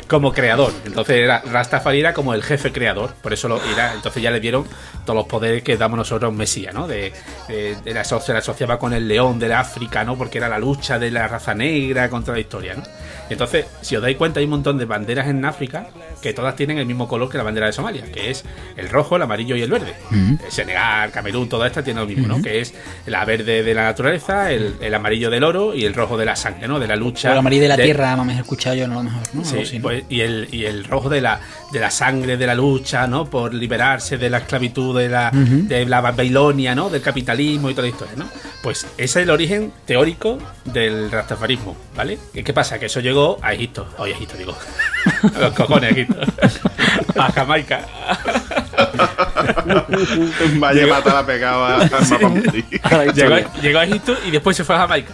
[0.07, 0.71] como creador.
[0.85, 3.13] Entonces era Ras Tafari era como el jefe creador.
[3.21, 4.65] Por eso lo era, entonces ya le dieron
[5.05, 6.87] todos los poderes que damos nosotros Mesías, ¿no?
[6.87, 7.13] De,
[7.47, 10.17] de- se la asociaba con el león de la África, ¿no?
[10.17, 12.83] Porque era la lucha de la raza negra contra la historia, ¿no?
[13.29, 15.87] Entonces, si os dais cuenta, hay un montón de banderas en África
[16.21, 18.43] que todas tienen el mismo color que la bandera de Somalia, que es
[18.77, 19.93] el rojo, el amarillo y el verde.
[20.11, 22.41] El Senegal, Camerún, toda esta tiene lo mismo, ¿no?
[22.41, 22.73] Que es
[23.05, 26.35] la verde de la naturaleza, el, el amarillo del oro y el rojo de la
[26.35, 26.79] sangre, ¿no?
[26.79, 27.31] De la lucha.
[27.31, 29.45] O la María de la Tierra, más he escuchado yo, no lo mejor, ¿no?
[29.45, 29.83] Sí, así, ¿no?
[29.83, 31.39] pues, y, el, y el rojo de la,
[31.71, 33.25] de la sangre, de la lucha, ¿no?
[33.25, 36.89] Por liberarse de la esclavitud de la, de la Babilonia, ¿no?
[36.89, 38.25] Del capitalismo y toda la historia, ¿no?
[38.63, 42.17] Pues ese es el origen teórico del rastafarismo, ¿vale?
[42.33, 42.79] ¿Y qué pasa?
[42.79, 43.87] Que eso llegó a Egipto.
[43.97, 44.55] Oye, Egipto, digo.
[45.35, 46.19] A los cojones, Egipto.
[47.17, 47.81] A Jamaica.
[50.59, 50.85] Vaya
[51.25, 52.63] pegada al Mapamundi.
[53.13, 55.13] Llegó, llegó a Egipto y después se fue a Jamaica.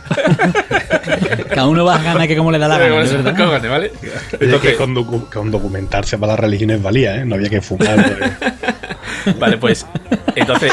[1.50, 3.36] Cada uno va a ganar que como le da la gana.
[3.36, 3.92] Cojones, ¿vale?
[4.02, 7.26] Oye, Entonces, que con, docu- con documentarse para las religiones valía, ¿eh?
[7.26, 8.38] No había que fumar.
[9.40, 9.86] Vale, pues
[10.36, 10.72] entonces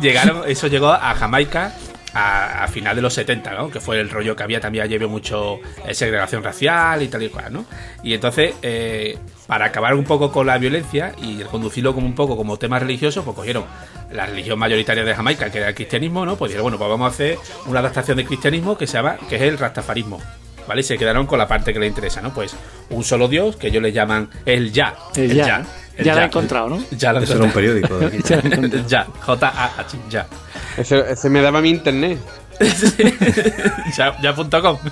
[0.00, 1.72] llegaron, eso llegó a Jamaica
[2.14, 3.70] a, a final de los 70, ¿no?
[3.70, 7.28] Que fue el rollo que había también llevó mucho eh, segregación racial y tal y
[7.28, 7.64] cual, ¿no?
[8.02, 12.36] Y entonces, eh, para acabar un poco con la violencia y conducirlo como un poco
[12.36, 13.64] como tema religioso, pues cogieron
[14.12, 16.36] la religión mayoritaria de Jamaica, que era el cristianismo, ¿no?
[16.36, 19.36] Pues dijeron, bueno, pues vamos a hacer una adaptación del cristianismo que se llama, que
[19.36, 20.20] es el rastafarismo.
[20.66, 20.80] ¿Vale?
[20.80, 22.32] Y se quedaron con la parte que les interesa, ¿no?
[22.32, 22.56] Pues
[22.88, 24.94] un solo Dios, que ellos le llaman el Ya.
[25.14, 25.62] El ya.
[25.94, 26.82] el Ya lo he encontrado, ¿no?
[26.90, 28.18] Ya lo Eso era un periódico de aquí.
[28.24, 30.26] Ya he ya, J-A-H, ya.
[30.76, 32.18] Ese, ese me daba mi internet.
[33.96, 34.78] ya, ya.com.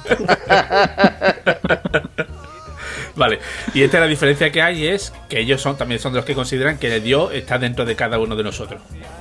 [3.16, 3.38] vale,
[3.75, 6.25] y esta es la diferencia que hay es que ellos son también son de los
[6.25, 8.81] que consideran que el Dios está dentro de cada uno de nosotros,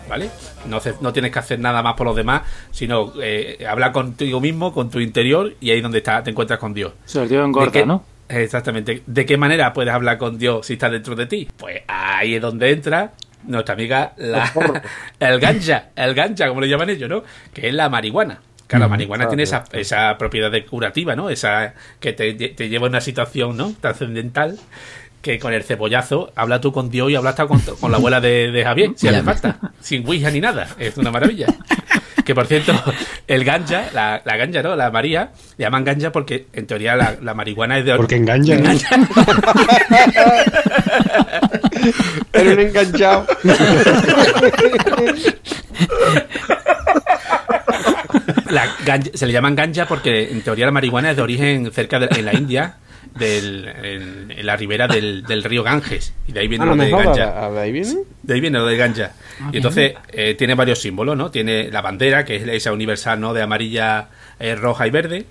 [0.10, 0.30] ¿vale?
[0.68, 4.74] No, no tienes que hacer nada más por los demás, sino eh, hablar contigo mismo,
[4.74, 6.94] con tu interior y ahí es donde está, te encuentras con Dios.
[7.06, 8.04] Se lo dio en ¿De gorda, qué- ¿no?
[8.30, 9.04] Exactamente.
[9.06, 11.50] ¿De qué manera puedes hablar con Dios si está dentro de ti?
[11.58, 13.12] Pues ahí es donde entra
[13.44, 14.52] nuestra amiga la,
[15.20, 17.24] el ganja, el ganja, como le llaman ellos, ¿no?
[17.54, 18.40] Que es la marihuana.
[18.68, 21.30] Claro, la marihuana tiene esa, esa propiedad de curativa, ¿no?
[21.30, 23.74] Esa que te, te lleva a una situación, ¿no?
[23.80, 24.58] Trascendental.
[25.22, 28.20] Que con el cebollazo habla tú con Dios y hablas hasta con, con la abuela
[28.20, 29.60] de, de Javier, si hace falta.
[29.80, 30.68] Sin Ouija ni nada.
[30.80, 31.48] Es una maravilla.
[32.26, 32.72] Que por cierto,
[33.28, 34.76] el ganja, la, la ganja, ¿no?
[34.76, 38.58] La María, le llaman ganja porque en teoría la, la marihuana es de Porque engaña.
[38.58, 38.70] ¿no?
[42.34, 43.26] Era un enganchado.
[48.50, 52.00] La ganja- se le llaman ganja porque en teoría la marihuana es de origen cerca
[52.00, 52.76] de en la India,
[53.18, 56.14] del, en, en la ribera del, del río Ganges.
[56.28, 57.50] Y de ahí viene Ah, lo no de ganja.
[57.50, 57.96] ¿de ahí viene?
[58.24, 59.12] De ahí viene lo de ganja.
[59.42, 61.32] Ah, y entonces eh, tiene varios símbolos, ¿no?
[61.32, 63.34] Tiene la bandera, que es esa universal, ¿no?
[63.34, 64.08] De amarilla,
[64.40, 65.26] eh, roja y verde.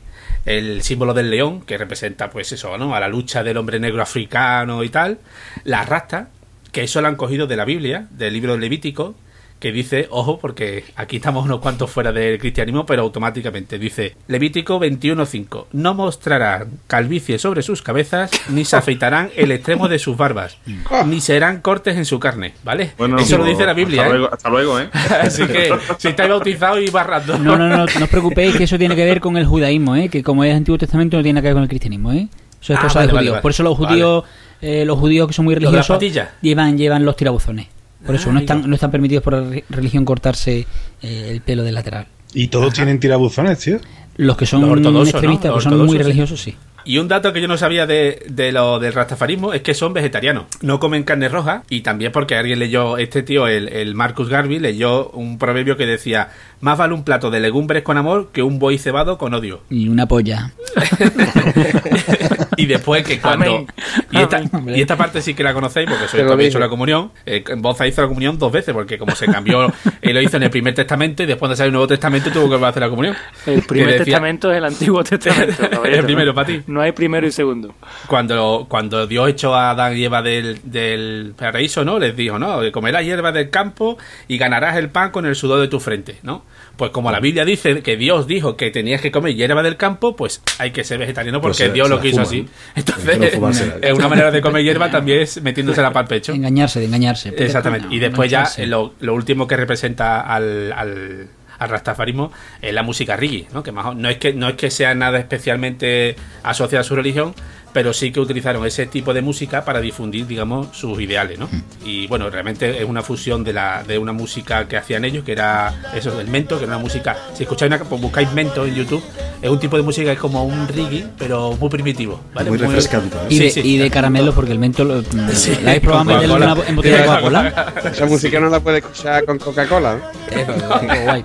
[0.47, 2.95] El símbolo del león, que representa, pues eso, ¿no?
[2.95, 5.19] A la lucha del hombre negro africano y tal.
[5.65, 6.29] La rasta,
[6.73, 9.15] que eso lo han cogido de la Biblia, del libro de Levítico,
[9.59, 14.81] que dice, ojo, porque aquí estamos unos cuantos fuera del cristianismo, pero automáticamente dice, Levítico
[14.81, 20.57] 21.5, no mostrarán calvicie sobre sus cabezas, ni se afeitarán el extremo de sus barbas,
[21.05, 22.93] ni serán cortes en su carne, ¿vale?
[22.97, 24.19] Bueno, Eso lo pues, dice la Biblia, Hasta ¿eh?
[24.19, 24.89] luego, hasta luego, ¿eh?
[25.21, 27.37] Así que si estáis bautizados y barrando.
[27.39, 30.09] No, no, no, no os preocupéis que eso tiene que ver con el judaísmo, ¿eh?
[30.09, 32.13] que como es Antiguo Testamento no tiene nada que ver con el cristianismo.
[32.13, 32.29] ¿eh?
[32.63, 33.33] Eso es Ah, cosa vale, de judíos.
[33.33, 33.43] vale.
[33.43, 33.89] Por eso los Vale.
[33.93, 34.25] judíos,
[34.63, 35.99] eh, los judíos que son muy religiosos
[36.43, 37.67] llevan, llevan los tirabuzones.
[38.05, 40.67] Por eso Ah, no están, no están permitidos por re- religión cortarse
[41.03, 42.07] eh, el pelo del lateral.
[42.33, 43.79] Y todos tienen tirabuzones, tío.
[44.17, 45.59] Los que son Los extremistas, ¿no?
[45.59, 46.57] que Los son muy religiosos, sí.
[46.83, 49.93] Y un dato que yo no sabía de, de lo del rastafarismo es que son
[49.93, 50.45] vegetarianos.
[50.63, 54.59] No comen carne roja y también porque alguien leyó, este tío, el, el Marcus Garvey,
[54.59, 56.31] leyó un proverbio que decía,
[56.63, 59.61] más vale un plato de legumbres con amor que un buey cebado con odio.
[59.69, 60.53] Y una polla.
[62.63, 63.67] Y después que cuando...
[64.11, 64.77] Y esta, Amén.
[64.77, 67.13] y esta parte sí que la conocéis porque soy lo habéis hecho la comunión.
[67.27, 70.45] Eh, Boza hizo la comunión dos veces porque como se cambió, él lo hizo en
[70.45, 72.83] el primer testamento y después de salir el Nuevo Testamento tuvo que volver a hacer
[72.83, 73.17] la comunión.
[73.47, 75.63] El primer decía- testamento es el Antiguo Testamento.
[75.85, 76.35] El primero ¿no?
[76.35, 76.63] para ti.
[76.67, 77.75] No hay primero y segundo.
[78.07, 81.99] Cuando, cuando Dios echó a Adán y Eva del, del paraíso, ¿no?
[81.99, 82.61] Les dijo, ¿no?
[82.73, 86.45] Comerás hierba del campo y ganarás el pan con el sudor de tu frente, ¿no?
[86.81, 90.17] Pues como la Biblia dice que Dios dijo que tenías que comer hierba del campo,
[90.17, 92.27] pues hay que ser vegetariano Pues porque se- Dios se lo la quiso fuman.
[92.27, 92.47] así.
[92.75, 96.33] Entonces, es una manera de comer hierba también es metiéndosela para el pecho.
[96.33, 97.35] Engañarse, de engañarse.
[97.37, 97.87] Exactamente.
[97.91, 103.15] Y después ya lo, lo último que representa al, al, al rastafarismo es la música
[103.15, 103.63] reggae, ¿no?
[103.63, 107.35] Que más no es que no es que sea nada especialmente asociado a su religión,
[107.73, 111.49] pero sí que utilizaron ese tipo de música para difundir, digamos, sus ideales, ¿no?
[111.85, 115.33] Y bueno, realmente es una fusión de la de una música que hacían ellos, que
[115.33, 118.75] era eso del mento, que era una música, si escucháis una, pues buscáis mento en
[118.75, 119.03] YouTube,
[119.43, 122.51] es un tipo de música que es como un reggae, pero muy primitivo, ¿vale?
[122.51, 123.27] Muy refrescante, ¿eh?
[123.31, 123.61] Y, de, sí.
[123.65, 125.03] y de caramelo, porque el mento lo,
[125.33, 127.73] Sí, ¿la habéis probado en una en botella de Coca-Cola?
[127.93, 129.97] Esa música no la puedes escuchar con Coca-Cola.
[129.97, 130.37] ¿no?
[130.37, 131.25] Eso, qué guay.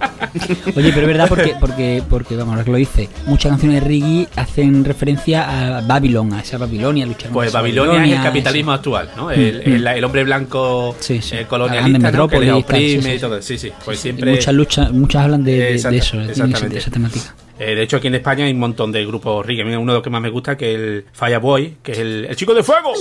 [0.75, 3.87] Oye, pero es verdad porque, porque, porque vamos, ahora que lo dice, muchas canciones de
[3.87, 8.71] reggae hacen referencia a Babilón, a esa Babilonia, luchar Pues esa Babilonia es el capitalismo
[8.71, 9.31] actual, ¿no?
[9.31, 9.73] El, Mm.
[9.75, 11.35] el- el hombre blanco Sí, sí.
[11.37, 12.27] eh, colonialista, ¿no?
[12.27, 13.41] que tal, oprime sí, sí, y todo.
[13.41, 13.71] Sí, sí.
[13.83, 14.31] Pues siempre.
[14.31, 16.69] muchas luchas, muchas hablan de, eso, de esa, exactamente.
[16.69, 17.35] de esa temática.
[17.57, 19.61] Eh, de hecho, aquí en España hay un montón de grupos reggae.
[19.61, 21.99] A mí uno de los que más me gusta que es el Fireboy, que es
[21.99, 22.91] el, el chico de fuego.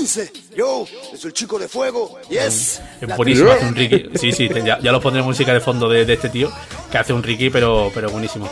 [0.57, 0.87] Yo,
[1.19, 2.17] soy el chico de fuego.
[2.31, 2.81] Yes.
[3.01, 4.11] Es buenísimo, hace un reggae.
[4.15, 6.53] Sí, sí, ya, ya lo pondré música de fondo de, de este tío,
[6.89, 8.49] que hace un reggae, pero, pero buenísimo.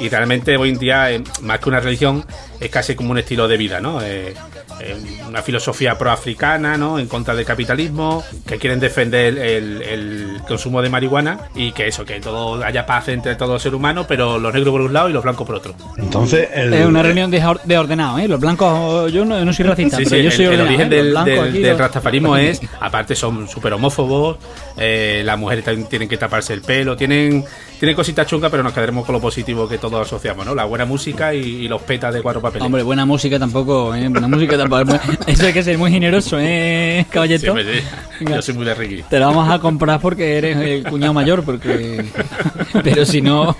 [0.00, 2.24] Y realmente hoy en día, eh, más que una religión,
[2.60, 4.02] es casi como un estilo de vida, ¿no?
[4.02, 4.34] Eh,
[4.80, 4.96] eh,
[5.26, 6.98] una filosofía proafricana, ¿no?
[6.98, 12.04] En contra del capitalismo, que quieren defender el, el consumo de marihuana y que eso,
[12.04, 15.08] que todo haya paz entre todos los seres humanos, pero los negros por un lado
[15.08, 15.74] y los blancos por otro.
[15.96, 18.28] Entonces, el, Es una reunión de, de ordenado, ¿eh?
[18.28, 20.68] Los blancos, yo no, no soy racista, Sí, pero sí, yo el, soy el ordenado.
[20.74, 20.96] origen ¿eh?
[20.96, 24.38] Los del, blancos del- aquí, del los- rastafarismo es, aparte son súper homófobos,
[24.76, 27.44] eh, las mujeres también tienen que taparse el pelo, tienen,
[27.78, 30.54] tienen cositas chungas, pero nos quedaremos con lo positivo que todos asociamos, ¿no?
[30.54, 32.66] La buena música y, y los petas de cuatro papeles.
[32.66, 34.08] Hombre, buena música tampoco, ¿eh?
[34.08, 34.98] Buena música tampoco.
[35.26, 37.54] Eso hay que ser muy generoso, ¿eh, caballito?
[37.56, 38.24] Sí.
[38.28, 39.02] Yo soy muy de Ricky.
[39.08, 42.04] Te la vamos a comprar porque eres el cuñado mayor, porque...
[42.84, 43.56] Pero si no...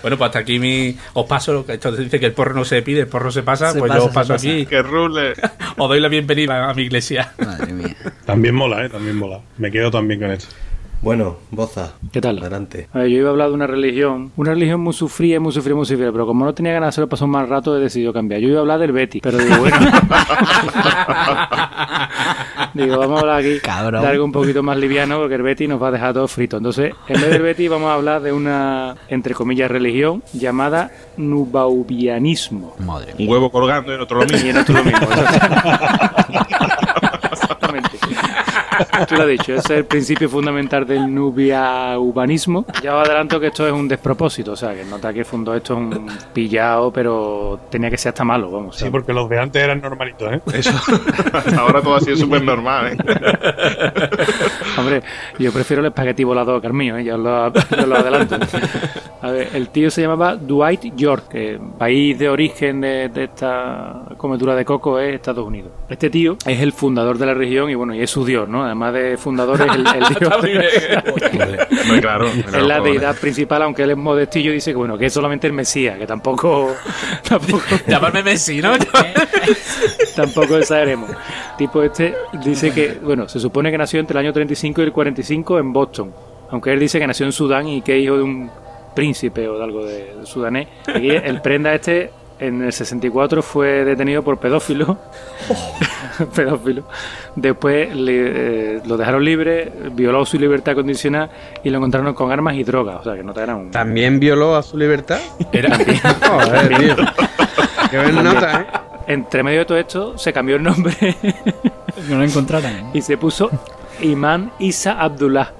[0.00, 2.64] Bueno, pues hasta aquí mi, os paso, lo que esto dice que el porro no
[2.64, 5.32] se pide, el porro se pasa, Se pues pasa, yo os paso aquí, Que rule.
[5.76, 7.32] os doy la bienvenida a mi iglesia.
[7.38, 7.96] Madre mía.
[8.24, 8.88] también mola, ¿eh?
[8.88, 9.40] También mola.
[9.58, 10.54] Me quedo también con esto.
[11.00, 12.38] Bueno, Boza, ¿Qué tal?
[12.40, 12.88] adelante.
[12.92, 15.76] A ver, yo iba a hablar de una religión, una religión muy sufrida, muy sufrida,
[15.76, 18.12] muy sufrida, pero como no tenía ganas de hacerlo pasar un mal rato, he decidido
[18.12, 18.40] cambiar.
[18.40, 19.76] Yo iba a hablar del Betty, pero digo, bueno.
[22.74, 24.02] digo, vamos a hablar aquí Cabrón.
[24.02, 26.56] de algo un poquito más liviano, porque el Betty nos va a dejar todo frito.
[26.56, 32.74] Entonces, en vez del Betty, vamos a hablar de una, entre comillas, religión llamada Nubaubianismo.
[32.80, 33.26] Madre mía.
[33.28, 34.50] Un huevo colgando y el otro lo Y mismo.
[34.50, 35.06] en otro lo mismo.
[39.08, 42.64] Tú lo has dicho, ese es el principio fundamental del nubia-urbanismo.
[42.82, 45.76] Ya os adelanto que esto es un despropósito, o sea, que nota que fundó esto
[45.76, 48.76] un pillado, pero tenía que ser hasta malo, vamos.
[48.76, 50.40] Sí, porque los de antes eran normalitos, ¿eh?
[50.54, 50.70] Eso.
[51.32, 52.96] Hasta ahora todo ha sido súper normal, ¿eh?
[54.78, 55.02] Hombre,
[55.38, 57.04] yo prefiero el espagueti volador que el mío, ¿eh?
[57.04, 58.36] ya os lo, ya os lo adelanto.
[59.22, 64.02] A ver, el tío se llamaba Dwight York, que país de origen de, de esta
[64.16, 65.72] cometura de coco es Estados Unidos.
[65.88, 68.67] Este tío es el fundador de la región y bueno, y es su dios, ¿no?
[68.68, 70.34] Además de fundador es el, el dios.
[70.34, 72.26] Hombre, claro.
[72.28, 75.52] es la deidad principal, aunque él es modestillo, dice que bueno, que es solamente el
[75.52, 76.74] Mesías, que tampoco
[77.28, 78.72] tampoco, Llamarme Messi, ¿no?
[80.16, 81.10] tampoco exageremos.
[81.56, 84.92] Tipo este dice que, bueno, se supone que nació entre el año 35 y el
[84.92, 86.14] 45 en Boston,
[86.50, 88.50] aunque él dice que nació en Sudán y que es hijo de un
[88.94, 90.68] príncipe o de algo de, de sudanés.
[90.86, 94.98] Aquí el prenda este en el 64 fue detenido por pedófilo.
[96.34, 96.84] pedófilo.
[97.36, 101.30] Después le, eh, lo dejaron libre, violó su libertad condicional
[101.62, 103.00] y lo encontraron con armas y drogas.
[103.00, 103.70] O sea, que no te era un...
[103.70, 105.20] ¿También violó a su libertad?
[105.52, 105.76] Era,
[106.28, 106.96] Joder, tío.
[107.90, 108.66] Qué buena nota, ¿eh?
[109.08, 110.94] Entre medio de todo esto se cambió el nombre
[112.08, 112.90] no lo encontraran.
[112.92, 113.50] y se puso
[114.00, 115.52] Imán Isa Abdullah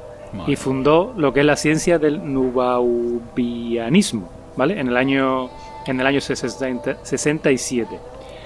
[0.47, 4.79] y fundó lo que es la ciencia del nubaubianismo, ¿vale?
[4.79, 5.49] En el año
[5.87, 7.99] en el año 60 67.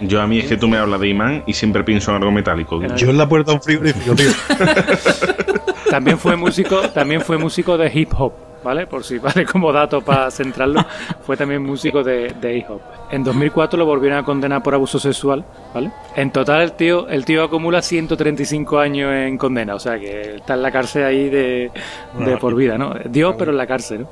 [0.03, 2.33] Yo a mí es que tú me hablas de imán y siempre pienso en algo
[2.33, 2.83] metálico.
[2.97, 4.31] Yo en la puerta de un frigorífico, tío.
[5.91, 8.33] También fue músico, también fue músico de hip hop,
[8.65, 8.87] ¿vale?
[8.87, 10.83] Por si vale como dato para centrarlo,
[11.27, 12.81] fue también músico de, de hip hop.
[13.11, 15.91] En 2004 lo volvieron a condenar por abuso sexual, ¿vale?
[16.17, 20.55] En total el tío, el tío acumula 135 años en condena, o sea que está
[20.55, 21.71] en la cárcel ahí de,
[22.19, 22.95] de por vida, ¿no?
[23.11, 24.07] Dios, pero en la cárcel,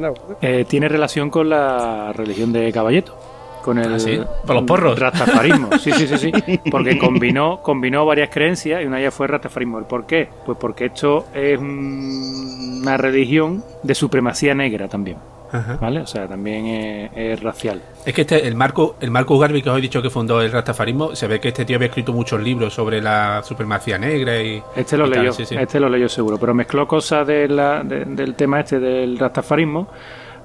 [0.00, 0.14] ¿no?
[0.40, 3.14] Eh, tiene relación con la religión de Caballeto.
[3.62, 4.18] Con el ¿Ah, sí?
[4.46, 4.98] ¿Por los porros?
[4.98, 5.68] rastafarismo.
[5.78, 6.32] Sí, sí, sí, sí.
[6.70, 9.78] Porque combinó, combinó varias creencias y una de ellas fue el rastafarismo.
[9.78, 10.28] ¿El por qué?
[10.46, 15.18] Pues porque esto es un- una religión de supremacía negra también.
[15.50, 15.78] Ajá.
[15.80, 16.00] ¿Vale?
[16.00, 17.80] O sea, también es, es racial.
[18.04, 20.52] Es que este, el Marco, el Marcus Garvey que os he dicho que fundó el
[20.52, 24.62] Rastafarismo, se ve que este tío había escrito muchos libros sobre la supremacía negra y.
[24.76, 25.56] Este lo y tal, leyó, sí, sí.
[25.58, 29.88] este lo leyó seguro, pero mezcló cosas de la- de- del tema este del rastafarismo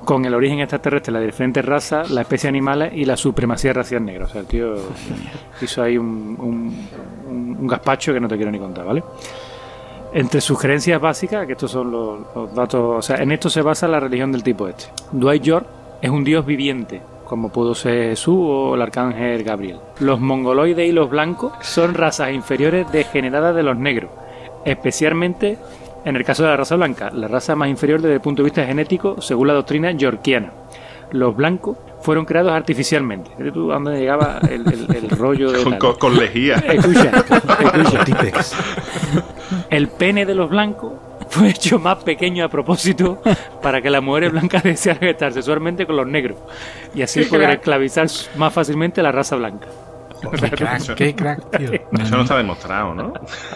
[0.06, 4.26] con el origen extraterrestre, las diferentes razas, las especies animales y la supremacía racial negra.
[4.26, 4.76] O sea, el tío
[5.62, 9.04] hizo ahí un, un, un- gazpacho que no te quiero ni contar, ¿vale?
[10.13, 13.62] Entre sus creencias básicas, que estos son los, los datos, o sea, en esto se
[13.62, 14.86] basa la religión del tipo este.
[15.12, 15.66] Dwight York
[16.02, 19.80] es un dios viviente, como pudo ser Jesús o el arcángel Gabriel.
[20.00, 24.12] Los mongoloides y los blancos son razas inferiores degeneradas de los negros,
[24.66, 25.58] especialmente
[26.06, 28.46] en el caso de la raza blanca, la raza más inferior desde el punto de
[28.46, 30.52] vista genético, según la doctrina yorkiana.
[31.12, 33.30] Los blancos fueron creados artificialmente.
[33.52, 35.63] Tú a dónde llegaba el, el- el rollo de...
[35.63, 36.56] Con, con- con lejía.
[36.68, 37.72] Escucha, escucha.
[37.92, 38.56] Con Tipex.
[39.70, 40.94] El pene de los blancos
[41.30, 43.22] fue hecho más pequeño a propósito
[43.62, 46.38] para que las mujeres blancas desearan estar sexualmente con los negros
[46.96, 49.68] y así poder esclavizar más fácilmente a la raza blanca.
[50.40, 51.72] Qué crack, qué crack, tío.
[52.04, 53.14] Eso no está demostrado, ¿no?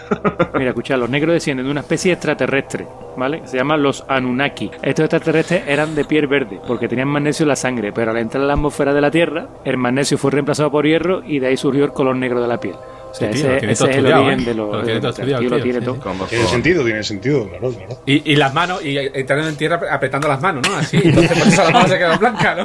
[0.54, 3.42] Mira, escucha, los negros descienden de una especie extraterrestre, ¿vale?
[3.46, 4.70] Se llaman los Anunnaki.
[4.82, 8.42] Estos extraterrestres eran de piel verde porque tenían magnesio en la sangre, pero al entrar
[8.42, 11.56] en la atmósfera de la Tierra, el magnesio fue reemplazado por hierro y de ahí
[11.56, 12.74] surgió el color negro de la piel.
[13.10, 14.44] O sea, Sí, tío, ese, lo tiene ese todo es el estudiado, origen ¿eh?
[14.44, 14.70] de los.
[14.76, 15.94] Lo tiene todo el tío estudiado, lo tío, tiene sí, todo.
[15.94, 16.00] sí.
[16.02, 17.96] Como Tiene por- sentido, tiene sentido, claro, claro.
[18.04, 20.76] Y, y las manos, y entrando en tierra apretando las manos, ¿no?
[20.76, 22.64] Así, entonces por eso las manos se quedan blancas, ¿no?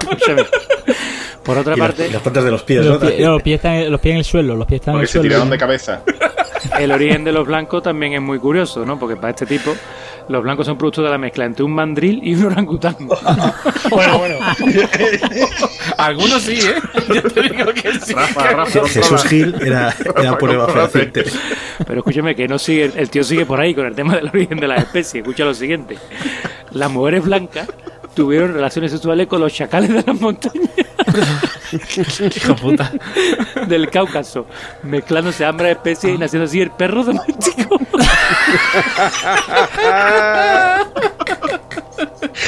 [1.44, 2.92] Por otra Y las, parte, y las patas de los pies, ¿no?
[2.92, 5.04] Los pies, los pies están, los pies en el suelo, los pies están en Porque
[5.04, 5.30] el se suelo.
[5.30, 6.02] tiraron de cabeza.
[6.80, 8.98] el origen de los blancos también es muy curioso, ¿no?
[8.98, 9.76] Porque para este tipo,
[10.30, 12.96] los blancos son producto de la mezcla entre un mandril y un orangután.
[13.90, 14.38] Bueno, bueno.
[15.98, 16.76] Algunos sí, ¿eh?
[17.14, 18.14] Yo te digo que sí.
[18.14, 21.26] Rafa, que Rafa, Jesús Gil era, era prueba fehaciente.
[21.86, 24.58] Pero escúchame que no sigue, el tío sigue por ahí con el tema del origen
[24.60, 25.22] de las especies.
[25.22, 25.98] Escucha lo siguiente.
[26.72, 27.68] Las mujeres blancas
[28.14, 30.70] tuvieron relaciones sexuales con los chacales de las montañas
[32.36, 32.92] Hijo puta.
[33.68, 34.46] del Cáucaso,
[34.84, 37.80] mezclándose ambas especies y naciendo así el perro doméstico.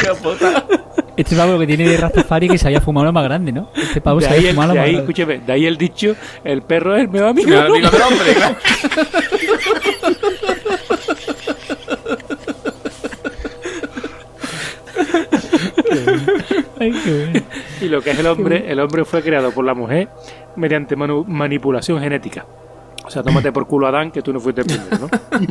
[0.04, 0.65] Hijo puta.
[1.17, 3.69] Este pavo lo que tiene de Rastafari que se había fumado lo más grande, ¿no?
[3.75, 5.45] Este pavo De se ahí, había el, fumado lo de más ahí, grande.
[5.45, 7.49] de ahí el dicho, el perro es el mejor amigo.
[7.49, 8.56] Me del amigo del hombre, claro.
[16.80, 17.45] Ay, qué bueno.
[17.86, 20.10] Y lo que es el hombre, el hombre fue creado por la mujer
[20.56, 22.43] mediante manipulación genética.
[23.06, 25.10] O sea, tómate por culo Adán, que tú no fuiste el primero, ¿no?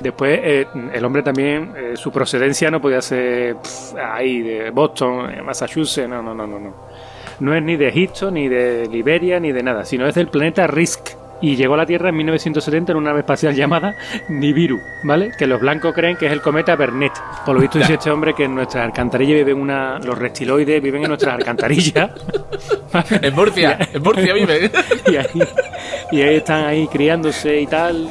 [0.00, 3.56] Después, eh, el hombre también, eh, su procedencia no podía ser
[3.96, 6.74] ahí de Boston, eh, Massachusetts, no, no, no, no, no.
[7.38, 10.66] No es ni de Egipto, ni de Liberia, ni de nada, sino es del planeta
[10.66, 11.10] Risk.
[11.44, 13.94] Y llegó a la Tierra en 1970 en una nave espacial llamada
[14.30, 15.30] Nibiru, ¿vale?
[15.38, 17.12] Que los blancos creen que es el cometa Bernet.
[17.44, 19.98] Por lo visto dice este hombre que en nuestras alcantarillas viven una...
[19.98, 22.12] Los reptiloides viven en nuestras alcantarillas.
[23.10, 24.70] En Murcia, en Murcia vive.
[25.06, 25.48] y ahí,
[26.12, 28.08] y ahí están ahí criándose y tal,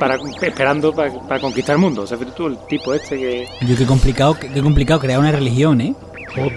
[0.00, 2.02] para, esperando para, para conquistar el mundo.
[2.02, 3.46] O sea, tú, el tipo este que...
[3.60, 5.94] Yo qué complicado, qué, complicado crear una religión, ¿eh?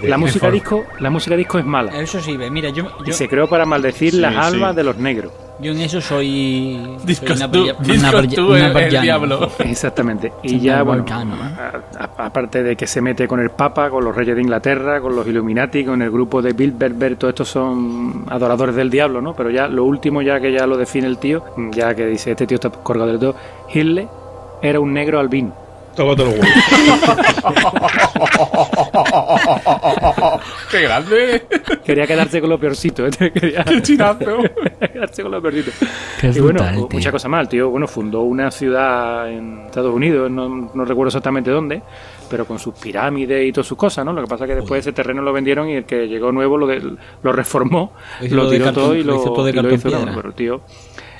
[0.02, 2.00] La música disco, la música disco es mala.
[2.00, 4.40] Eso sí, ve, mira, yo, Y yo, se creó para maldecir Sí, las sí.
[4.40, 5.32] almas de los negros.
[5.58, 6.78] Yo en eso soy.
[7.04, 9.50] Discos soy tú, napolia- discos tú, el- el diablo.
[9.60, 10.32] Exactamente.
[10.42, 11.04] Y ya, bueno,
[12.18, 15.26] aparte de que se mete con el Papa, con los reyes de Inglaterra, con los
[15.26, 19.34] Illuminati, con el grupo de Bilderberg, todos estos son adoradores del diablo, ¿no?
[19.34, 21.42] Pero ya lo último, ya que ya lo define el tío,
[21.72, 23.36] ya que dice, este tío está colgado del todo,
[23.72, 24.06] Hitler
[24.62, 25.52] era un negro albino.
[25.94, 26.46] Tócate los huevos.
[30.76, 31.42] ¡Qué grande!
[31.84, 33.10] Quería quedarse con lo peorcito, ¿eh?
[33.34, 34.42] Quería chinazo!
[34.92, 35.70] quedarse con lo peorcito.
[36.20, 36.88] Qué y bueno, brutal, tío.
[36.92, 37.40] mucha cosa más.
[37.42, 41.82] El tío, bueno, fundó una ciudad en Estados Unidos, no, no recuerdo exactamente dónde,
[42.28, 44.12] pero con sus pirámides y todas sus cosas, ¿no?
[44.12, 46.58] Lo que pasa es que después ese terreno lo vendieron y el que llegó nuevo
[46.58, 47.92] lo, de- lo reformó,
[48.30, 50.12] lo tiró cartón- todo y lo lo, hizo todo de y lo hizo, piedra.
[50.14, 50.60] pero el tío,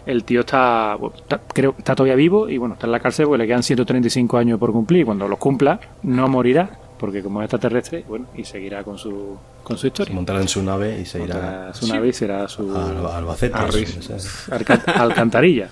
[0.05, 3.27] el tío está, bueno, está- creo, está todavía vivo y bueno, está en la cárcel
[3.27, 5.01] porque le quedan 135 años por cumplir.
[5.01, 6.69] y Cuando los cumpla, no morirá
[6.99, 10.11] porque como es extraterrestre, bueno, y seguirá con su, con su historia.
[10.11, 13.59] Se montará en su nave y se irá Montará su nave y será su Albacete.
[14.95, 15.71] Alcantarilla.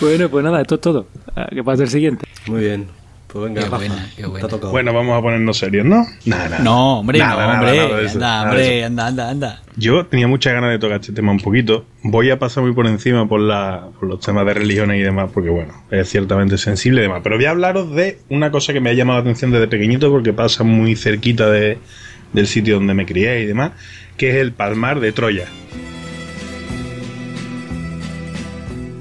[0.00, 1.06] bueno, pues nada, esto es todo.
[1.36, 2.26] Ah, ¿Qué pasa el siguiente?
[2.46, 3.03] Muy bien.
[3.34, 4.70] Pues venga, Qué buena, qué te buena.
[4.70, 6.06] Bueno, vamos a ponernos serios, ¿no?
[6.24, 6.58] Nada, nada.
[6.62, 7.76] No, hombre, Nada, no, nada, hombre.
[7.80, 9.62] nada anda, hombre, anda, anda, anda.
[9.74, 11.84] Yo tenía muchas ganas de tocar este tema un poquito.
[12.04, 15.32] Voy a pasar muy por encima por, la, por los temas de religiones y demás,
[15.34, 17.22] porque bueno, es ciertamente sensible y demás.
[17.24, 20.12] Pero voy a hablaros de una cosa que me ha llamado la atención desde pequeñito,
[20.12, 21.78] porque pasa muy cerquita de,
[22.34, 23.72] del sitio donde me crié y demás,
[24.16, 25.46] que es el Palmar de Troya.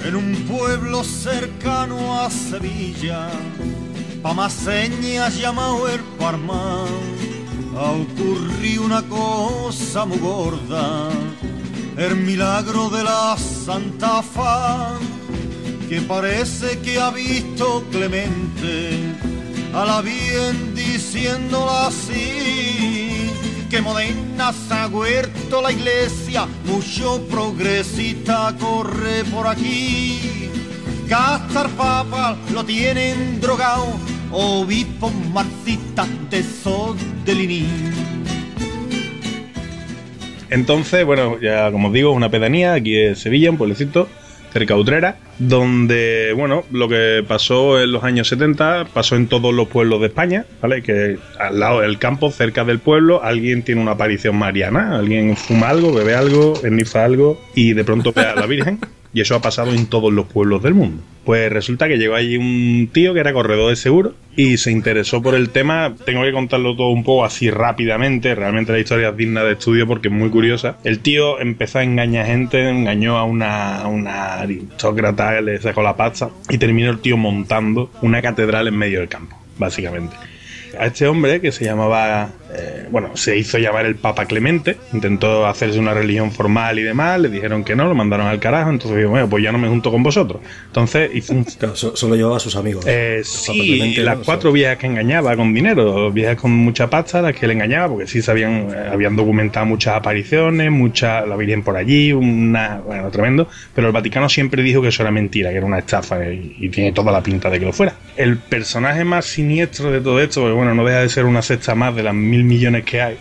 [0.08, 3.30] En un pueblo cercano a Sevilla,
[4.24, 6.88] pa' más señas llamado el Parmán,
[7.78, 11.10] ha ocurrido una cosa muy gorda,
[11.98, 14.94] el milagro de la Santa Fa,
[15.90, 18.98] que parece que ha visto Clemente
[19.74, 23.30] a la bien diciéndola así,
[23.70, 30.43] que moderna se ha huerto la iglesia, mucho progresista corre por aquí.
[31.08, 34.00] Gastar papa lo tienen drogado,
[34.32, 37.68] obispo marxista de Sodelini.
[40.50, 44.08] Entonces, bueno, ya como os digo, una pedanía aquí en Sevilla, un pueblecito
[44.54, 49.54] cerca de Utrera, donde, bueno, lo que pasó en los años 70 pasó en todos
[49.54, 50.84] los pueblos de España, ¿vale?
[50.84, 55.70] Que al lado del campo, cerca del pueblo, alguien tiene una aparición mariana, alguien fuma
[55.70, 58.80] algo, bebe algo, esnifa algo y de pronto ve a la Virgen.
[59.16, 61.04] Y eso ha pasado en todos los pueblos del mundo.
[61.26, 65.22] Pues resulta que llegó allí un tío que era corredor de seguro y se interesó
[65.22, 65.96] por el tema.
[66.06, 68.36] Tengo que contarlo todo un poco así rápidamente.
[68.36, 70.78] Realmente la historia es digna de estudio porque es muy curiosa.
[70.84, 76.30] El tío empezó a engañar gente, engañó a una, una aristócrata, le sacó la pasta
[76.50, 80.16] y terminó el tío montando una catedral en medio del campo, básicamente.
[80.78, 85.46] A este hombre que se llamaba, eh, bueno, se hizo llamar el Papa Clemente, intentó
[85.46, 88.98] hacerse una religión formal y demás, le dijeron que no, lo mandaron al carajo, entonces
[88.98, 90.42] dijo, bueno, pues ya no me junto con vosotros.
[90.68, 92.86] Entonces hizo un Claro, solo llevaba a sus amigos.
[92.88, 94.24] eh, sí, Clemente, las ¿no?
[94.24, 98.08] cuatro viejas que engañaba con dinero, viejas con mucha pasta, las que le engañaba, porque
[98.08, 103.48] sí sabían, eh, habían documentado muchas apariciones, muchas, la Virgen por allí, una, bueno, tremendo,
[103.74, 106.70] pero el Vaticano siempre dijo que eso era mentira, que era una estafa y, y
[106.70, 107.94] tiene toda la pinta de que lo fuera.
[108.18, 111.76] El personaje más siniestro de todo esto, porque bueno, no deja de ser una sexta
[111.76, 113.18] más de las mil millones que hay,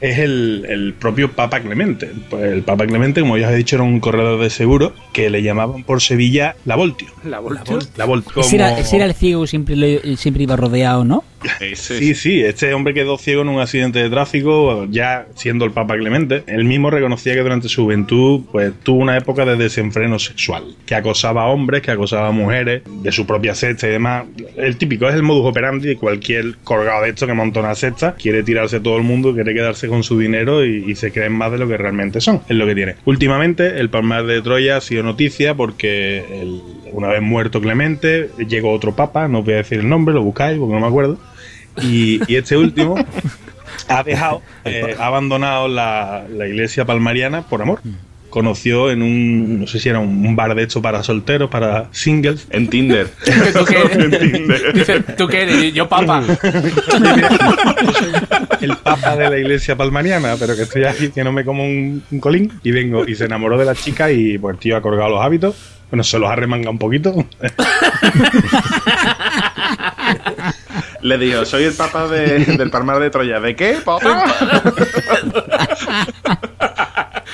[0.00, 2.10] es el, el propio Papa Clemente.
[2.28, 5.30] Pues el Papa Clemente, como ya os he dicho, era un corredor de seguro que
[5.30, 7.08] le llamaban por Sevilla la Voltio.
[7.24, 7.78] La Voltio.
[7.96, 8.42] La Voltio.
[8.42, 11.24] Ese, era, como- ese era el ciego, siempre, lo- siempre iba rodeado, ¿no?
[11.60, 15.72] Ese Sí, sí, este hombre quedó ciego en un accidente de tráfico, ya siendo el
[15.72, 16.42] Papa Clemente.
[16.46, 20.94] Él mismo reconocía que durante su juventud pues, tuvo una época de desenfreno sexual, que
[20.94, 24.24] acosaba a hombres, que acosaba a mujeres, de su propia secta y demás.
[24.56, 28.14] El típico es el modus operandi de cualquier colgado de esto que monta una secta,
[28.14, 31.52] quiere tirarse todo el mundo, quiere quedarse con su dinero y, y se creen más
[31.52, 32.40] de lo que realmente son.
[32.48, 32.94] Es lo que tiene.
[33.04, 36.60] Últimamente, el Palmar de Troya ha sido noticia porque el-
[36.92, 40.22] una vez muerto Clemente, llegó otro Papa, no os voy a decir el nombre, lo
[40.22, 41.18] buscáis porque no me acuerdo.
[41.82, 42.96] Y, y este último
[43.88, 47.80] ha dejado, eh, ha abandonado la, la iglesia palmariana por amor.
[48.30, 52.48] Conoció en un, no sé si era un, bar de hecho para solteros, para singles.
[52.50, 53.08] En Tinder.
[53.52, 54.32] ¿Tú qué En eres?
[54.32, 54.72] Tinder.
[54.72, 55.72] Dice, ¿tú qué eres?
[55.72, 56.24] Yo, papa.
[58.60, 62.02] el papa de la iglesia palmariana, pero que estoy aquí que no me como un,
[62.10, 64.82] un colín y vengo y se enamoró de la chica y pues el tío ha
[64.82, 65.54] colgado los hábitos.
[65.90, 67.14] Bueno, se los ha remangado un poquito.
[71.04, 73.38] Le dijo, soy el papa de- del Palmar de Troya.
[73.38, 74.24] ¿De qué, papá?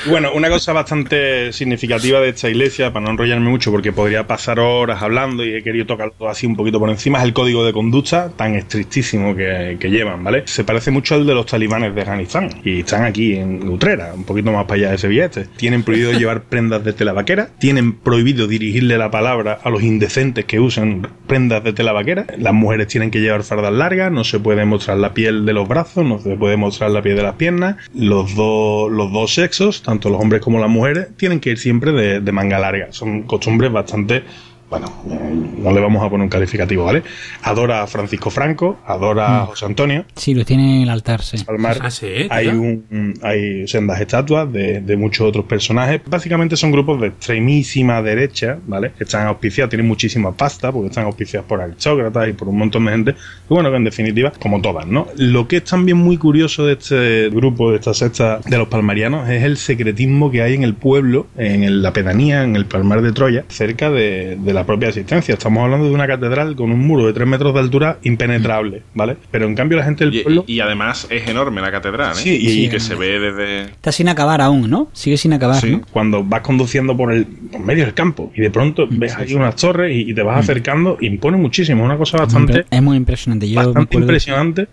[0.08, 4.58] Bueno, una cosa bastante significativa de esta iglesia, para no enrollarme mucho, porque podría pasar
[4.58, 7.66] horas hablando y he querido tocar todo así un poquito por encima, es el código
[7.66, 10.44] de conducta tan estrictísimo que, que llevan, ¿vale?
[10.46, 14.24] Se parece mucho al de los talibanes de Afganistán y están aquí en Utrera, un
[14.24, 15.44] poquito más para allá de Sevilla este.
[15.44, 20.46] Tienen prohibido llevar prendas de tela vaquera, tienen prohibido dirigirle la palabra a los indecentes
[20.46, 24.40] que usan prendas de tela vaquera, las mujeres tienen que llevar fardas largas, no se
[24.40, 27.34] puede mostrar la piel de los brazos, no se puede mostrar la piel de las
[27.34, 31.58] piernas, los dos, los dos sexos, tanto los hombres como las mujeres, tienen que ir
[31.58, 32.92] siempre de, de manga larga.
[32.92, 34.22] Son costumbres bastante,
[34.70, 37.02] bueno, eh, no le vamos a poner un calificativo, ¿vale?
[37.42, 40.04] Adora a Francisco Franco, adora a José Antonio.
[40.14, 41.36] Sí, lo tiene en el altar, sí.
[41.44, 42.60] Palmar Ah, sí, hay, tío.
[42.60, 46.00] un, un- hay sendas estatuas de, de muchos otros personajes.
[46.06, 48.92] Básicamente son grupos de extremísima derecha, ¿vale?
[48.96, 52.84] Que están auspiciados, tienen muchísima pasta porque están auspiciados por aristócratas y por un montón
[52.86, 53.10] de gente.
[53.12, 55.08] Y bueno, que en definitiva, como todas, ¿no?
[55.16, 59.28] Lo que es también muy curioso de este grupo, de esta secta de los palmarianos,
[59.28, 63.02] es el secretismo que hay en el pueblo, en el- la pedanía, en el Palmar
[63.02, 65.32] de Troya, cerca de, de la la propia existencia.
[65.34, 69.16] Estamos hablando de una catedral con un muro de 3 metros de altura impenetrable, ¿vale?
[69.30, 70.44] Pero en cambio la gente del Y, pueblo...
[70.46, 72.20] y además es enorme la catedral, ¿eh?
[72.20, 73.62] Sí, y- y que se ve desde...
[73.62, 74.88] Está sin acabar aún, ¿no?
[74.92, 75.82] Sigue sin acabar, Sí, ¿no?
[75.90, 79.56] cuando vas conduciendo por el por medio del campo y de pronto ves ahí unas
[79.56, 81.82] torres y, y te vas acercando, impone muchísimo.
[81.82, 83.48] Es una cosa bastante, Es muy impresionante.
[83.48, 84.66] Yo bastante impresionante.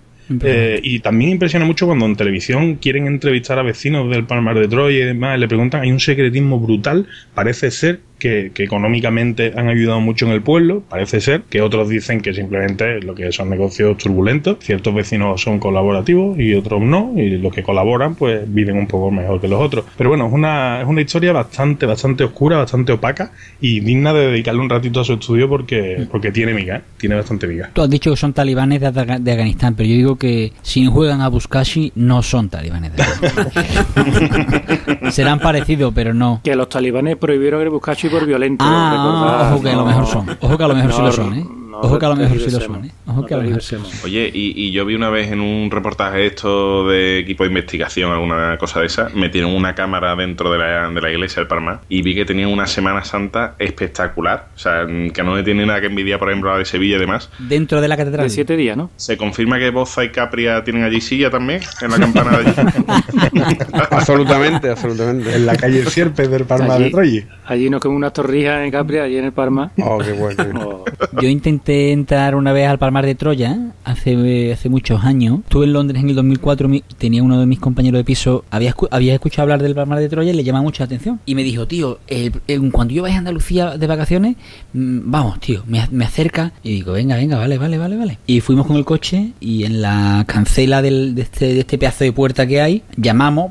[0.44, 4.68] Eh, y también impresiona mucho cuando en televisión quieren entrevistar a vecinos del Palmar de
[4.68, 9.54] Troya y demás, y le preguntan, hay un secretismo brutal, parece ser que, que económicamente
[9.56, 13.32] han ayudado mucho en el pueblo, parece ser que otros dicen que simplemente lo que
[13.32, 18.42] son negocios turbulentos, ciertos vecinos son colaborativos y otros no, y los que colaboran pues
[18.52, 19.86] viven un poco mejor que los otros.
[19.98, 24.28] Pero bueno, es una, es una historia bastante, bastante oscura, bastante opaca y digna de
[24.28, 26.82] dedicarle un ratito a su estudio porque, porque tiene miga, ¿eh?
[26.98, 27.70] tiene bastante miga.
[27.74, 31.22] Tú has dicho que son talibanes de, de Afganistán, pero yo digo que si juegan
[31.22, 35.12] a Buskashi no son talibanes de Afganistán.
[35.12, 36.42] Serán parecidos, pero no.
[36.44, 38.64] Que los talibanes prohibieron el Buskashi por violento.
[38.68, 39.86] Ah, ojo que a lo No.
[39.86, 40.38] mejor son.
[40.42, 41.48] Ojo que a lo mejor sí lo son, ¿eh?
[41.82, 42.92] No Ojo que a lo mejor sí lo son, ¿eh?
[43.06, 43.62] Ojo no que a lo mejor.
[44.04, 48.12] Oye, y, y yo vi una vez en un reportaje esto de equipo de investigación,
[48.12, 51.82] alguna cosa de esa, metieron una cámara dentro de la, de la iglesia del Parma
[51.90, 54.48] y vi que tenían una Semana Santa espectacular.
[54.56, 56.98] O sea, que no le tiene nada que envidiar, por ejemplo, a la de Sevilla
[56.98, 57.30] y demás.
[57.40, 58.26] Dentro de la catedral.
[58.26, 58.90] De siete días, ¿no?
[58.96, 61.62] ¿Se confirma que Boza y Capria tienen allí silla también?
[61.82, 62.54] En la campana de allí.
[63.92, 65.36] Absolutamente, absolutamente.
[65.36, 67.28] En la calle Sierpe del Palmar Allí- de Troya.
[67.46, 69.72] Allí nos comemos unas torrijas en Capri, allí en el Parma.
[69.80, 70.38] Oh, qué bueno.
[70.68, 70.86] Oh,
[71.22, 75.40] Yo intenté entrar una vez al Palmar de Troya hace, hace muchos años.
[75.46, 76.68] Estuve en Londres en el 2004.
[76.68, 78.44] mi- tenía uno de mis compañeros de piso.
[78.52, 81.20] Había, había escuchado hablar del Palmar de Troya y le llamaba mucho la atención.
[81.26, 82.32] Y me dijo, tío, el-
[82.72, 84.36] cuando yo vaya a Andalucía de vacaciones,
[84.74, 86.54] mm, vamos, tío, me, me acerca.
[86.64, 88.18] Y digo, venga, venga, vale, vale, vale, vale.
[88.28, 92.04] Y fuimos con el coche y en la cancela del- de, este, de este pedazo
[92.04, 93.50] de puerta que hay, llamamos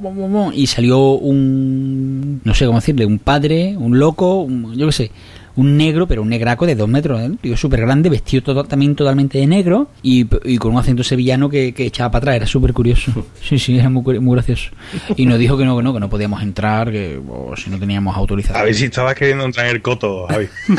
[0.54, 5.10] y salió un, no sé cómo decirle, un padre, un loco, un- yo qué sé
[5.56, 7.30] un negro, pero un negraco de dos metros, ¿eh?
[7.42, 11.48] digo, súper grande, vestido todo, también totalmente de negro y, y con un acento sevillano
[11.48, 13.12] que, que echaba para atrás, era súper curioso.
[13.46, 14.70] Sí, sí, era muy, muy gracioso.
[15.16, 17.20] Y nos dijo que no, que no, que no podíamos entrar, que
[17.56, 18.60] si no teníamos autorización.
[18.60, 20.48] A ver si estabas queriendo entrar en el coto, Javi.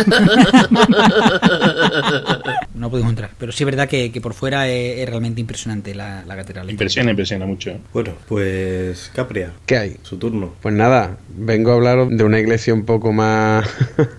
[2.73, 3.31] No podemos entrar.
[3.37, 6.69] Pero sí es verdad que, que por fuera es, es realmente impresionante la, la catedral.
[6.69, 7.77] Impresiona, impresiona mucho.
[7.93, 9.95] Bueno, pues Capria, ¿Qué hay?
[10.03, 10.53] su turno.
[10.61, 13.67] Pues nada, vengo a hablaros de una iglesia un poco más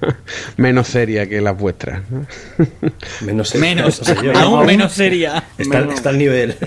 [0.57, 2.03] menos seria que las vuestras.
[2.11, 2.27] ¿no?
[3.21, 3.55] Menos,
[4.37, 5.45] aún menos seria.
[5.59, 5.95] Está, Menos.
[5.95, 6.57] está al nivel.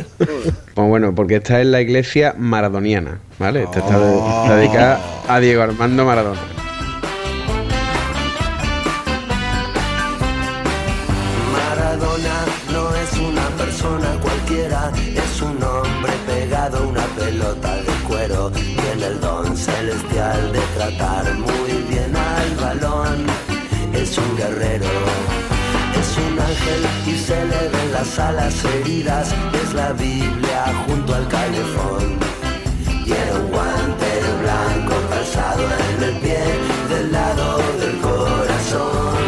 [0.74, 3.64] Pues bueno, porque esta es la iglesia maradoniana, ¿vale?
[3.64, 6.40] Esta está, de- está dedicada a Diego Armando Maradona.
[11.54, 12.36] Maradona
[12.72, 18.52] no es una persona cualquiera, es un hombre pegado a una pelota de cuero.
[18.52, 21.61] Tiene el don celestial de tratar muy
[28.02, 29.32] las heridas.
[29.54, 32.18] Es la Biblia junto al calefón.
[33.06, 36.40] Tiene un guante blanco calzado en el pie
[36.90, 39.22] del lado del corazón.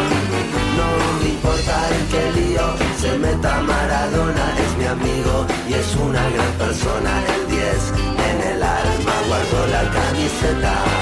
[0.77, 0.89] No
[1.21, 2.65] me importa en qué lío
[2.99, 7.11] se meta Maradona, es mi amigo y es una gran persona.
[7.35, 7.93] El 10
[8.29, 10.92] en el alma guardo la camiseta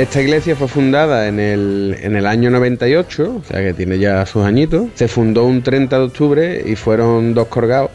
[0.00, 4.24] Esta iglesia fue fundada en el, en el año 98, o sea que tiene ya
[4.24, 4.86] sus añitos.
[4.94, 7.90] Se fundó un 30 de octubre y fueron dos colgados,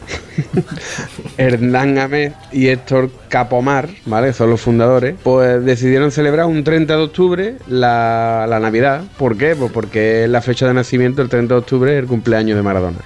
[1.36, 4.32] Hernán Amet y Héctor Capomar, ¿vale?
[4.32, 5.16] Son los fundadores.
[5.20, 9.02] Pues decidieron celebrar un 30 de octubre la, la Navidad.
[9.18, 9.56] ¿Por qué?
[9.56, 12.62] Pues porque es la fecha de nacimiento, el 30 de octubre, es el cumpleaños de
[12.62, 12.98] Maradona.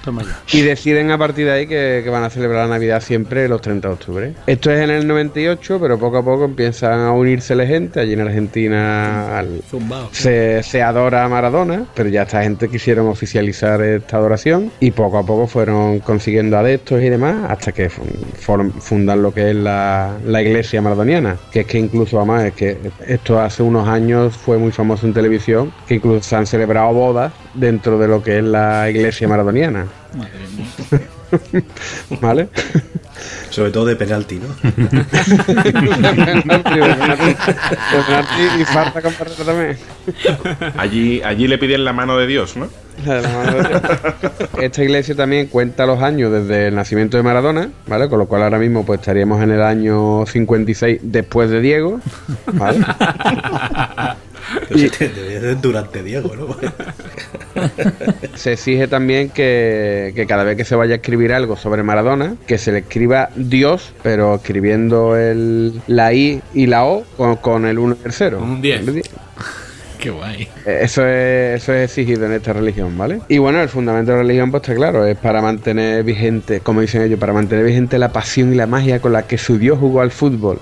[0.51, 3.61] Y deciden a partir de ahí que, que van a celebrar la Navidad siempre los
[3.61, 4.33] 30 de octubre.
[4.45, 7.99] Esto es en el 98, pero poco a poco empiezan a unirse la gente.
[7.99, 9.61] Allí en Argentina al-
[10.11, 15.17] se, se adora a Maradona, pero ya esta gente quisieron oficializar esta adoración y poco
[15.17, 20.41] a poco fueron consiguiendo adeptos y demás hasta que fundan lo que es la, la
[20.41, 21.37] iglesia maradoniana.
[21.51, 22.77] Que es que incluso, además, es que
[23.07, 27.31] esto hace unos años fue muy famoso en televisión, que incluso se han celebrado bodas
[27.53, 29.85] dentro de lo que es la iglesia maradoniana.
[32.21, 32.49] ¿Vale?
[33.49, 34.47] Sobre todo de penalti, ¿no?
[38.59, 39.01] y falta
[39.45, 39.77] también.
[40.77, 42.67] Allí, allí le piden la mano de Dios, ¿no?
[44.61, 48.09] Esta iglesia también cuenta los años desde el nacimiento de Maradona, ¿vale?
[48.09, 51.99] Con lo cual ahora mismo pues estaríamos en el año 56 después de Diego,
[52.53, 52.79] ¿vale?
[54.91, 56.57] Ser durante Diego, ¿no?
[58.35, 62.35] Se exige también que, que cada vez que se vaya a escribir algo sobre Maradona,
[62.47, 67.65] que se le escriba Dios, pero escribiendo el, la I y la O con, con
[67.65, 68.37] el 1 y el 0.
[68.39, 68.81] Con un 10.
[69.99, 70.47] Qué guay.
[70.65, 73.21] Eh, Eso es, eso es exigido en esta religión, ¿vale?
[73.27, 76.81] Y bueno, el fundamento de la religión, pues está claro, es para mantener vigente, como
[76.81, 79.77] dicen ellos, para mantener vigente la pasión y la magia con la que su Dios
[79.77, 80.59] jugó al fútbol.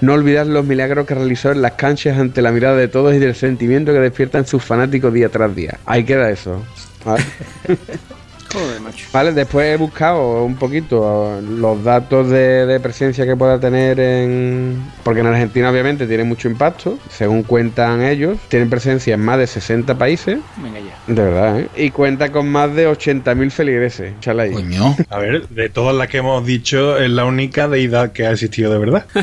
[0.00, 3.18] No olvidar los milagros que realizó en las canchas ante la mirada de todos y
[3.18, 5.78] del sentimiento que despiertan sus fanáticos día tras día.
[5.86, 6.62] Ahí queda eso.
[8.52, 9.06] Joder, macho.
[9.12, 14.82] Vale, después he buscado un poquito los datos de, de presencia que pueda tener en...
[15.02, 19.46] Porque en Argentina obviamente tiene mucho impacto, según cuentan ellos, tienen presencia en más de
[19.46, 21.12] 60 países, Venga ya.
[21.14, 21.68] de verdad, ¿eh?
[21.76, 24.12] Y cuenta con más de 80.000 feligreses.
[24.18, 24.52] Échale ahí.
[24.52, 24.96] Coño.
[25.10, 28.72] A ver, de todas las que hemos dicho, es la única deidad que ha existido
[28.72, 29.04] de verdad.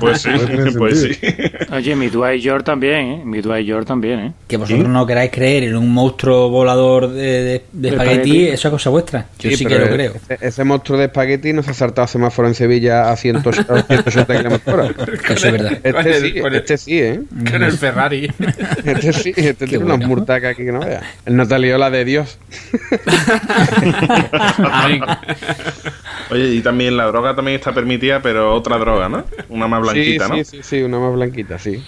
[0.00, 0.30] Pues sí,
[0.76, 1.10] pues sí.
[1.72, 3.22] Oye, mi Dwight York también, ¿eh?
[3.24, 4.32] Mi Dwight York también, ¿eh?
[4.46, 8.48] Que vosotros no queráis creer en un monstruo volador de, de, de De espagueti, espagueti.
[8.48, 9.26] eso es cosa vuestra.
[9.38, 10.12] Yo sí, que lo creo.
[10.14, 14.36] Ese, ese monstruo de espagueti no se ha saltado semáforo en Sevilla a 180 180
[14.36, 14.94] kilómetros por hora.
[15.28, 15.78] Eso es verdad.
[15.82, 17.20] Con Este el- sí, el- este sí, ¿eh?
[17.50, 18.32] Con el Ferrari.
[18.84, 20.08] Este sí, este tiene unos bueno.
[20.08, 21.02] murtacas aquí que no veas.
[21.26, 22.38] El no te lió la de Dios.
[26.30, 29.24] Oye, y también la droga también está permitida, pero otra droga, ¿no?
[29.48, 30.36] Una más blanquita, sí, ¿no?
[30.38, 31.82] Sí, sí, sí, una más blanquita, sí.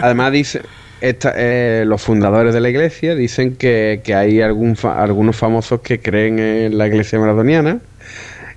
[0.00, 0.62] Además dice,
[1.02, 5.80] esta- eh, los fundadores de la iglesia dicen que, que hay algún fa- algunos famosos
[5.80, 7.78] que creen en la iglesia maradoniana.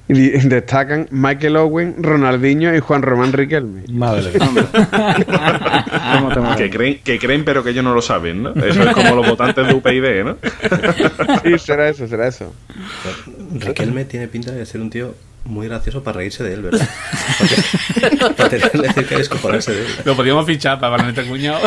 [0.08, 3.82] Y destacan Michael Owen, Ronaldinho y Juan Román Riquelme.
[3.92, 4.32] Madre.
[6.58, 8.50] Que creen, que creen, pero que ellos no lo saben, ¿no?
[8.52, 10.38] Eso es como los votantes de UPyD, ¿no?
[11.44, 12.54] Sí, será eso, será eso.
[13.60, 15.16] Riquelme tiene pinta de ser un tío
[15.46, 16.88] muy gracioso para reírse de él, ¿verdad?
[17.38, 19.88] Porque- para tenerle cerca y descojonarse de él.
[20.04, 21.60] Lo podíamos fichar para nuestro cuñado.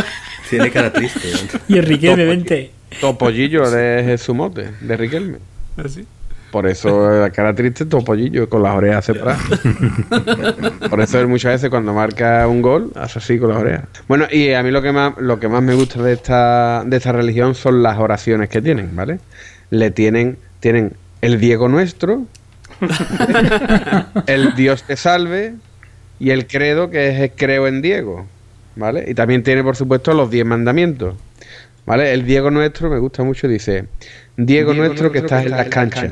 [0.50, 1.28] Tiene cara triste.
[1.32, 1.60] ¿no?
[1.68, 2.70] Y Enrique de 20.
[3.00, 5.38] Topollillo de su mote, de Riquelme.
[5.76, 6.06] Así.
[6.50, 9.42] Por eso la cara triste, topollillo, con las orejas separadas.
[10.88, 13.84] Por eso él muchas veces cuando marca un gol, hace así con las orejas.
[14.08, 16.96] Bueno, y a mí lo que más, lo que más me gusta de esta, de
[16.96, 19.20] esta religión son las oraciones que tienen, ¿vale?
[19.68, 22.22] Le tienen, tienen el Diego nuestro,
[24.26, 25.54] el Dios te salve
[26.18, 28.26] y el credo que es el creo en Diego,
[28.76, 29.04] ¿vale?
[29.08, 31.14] Y también tiene, por supuesto, los diez mandamientos.
[31.86, 32.12] ¿Vale?
[32.12, 33.86] El Diego nuestro me gusta mucho, dice,
[34.36, 36.10] Diego, nuestro que estás en las canchas,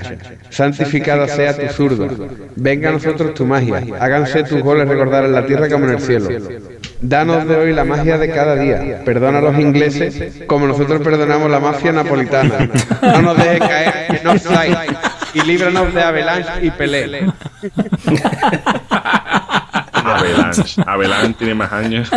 [0.49, 2.09] santificada sea tu zurdo,
[2.57, 6.01] venga a nosotros tu magia, háganse tus goles recordar en la tierra como en el
[6.01, 6.31] cielo.
[7.01, 11.51] Danos de hoy la magia de cada día, perdona a los ingleses como nosotros perdonamos
[11.51, 12.69] la mafia napolitana.
[13.03, 14.77] No nos dejes caer en offside
[15.35, 17.27] y líbranos de Avalanche y Pelé.
[19.93, 20.83] Avalanche.
[20.87, 22.11] Avalanche tiene más años.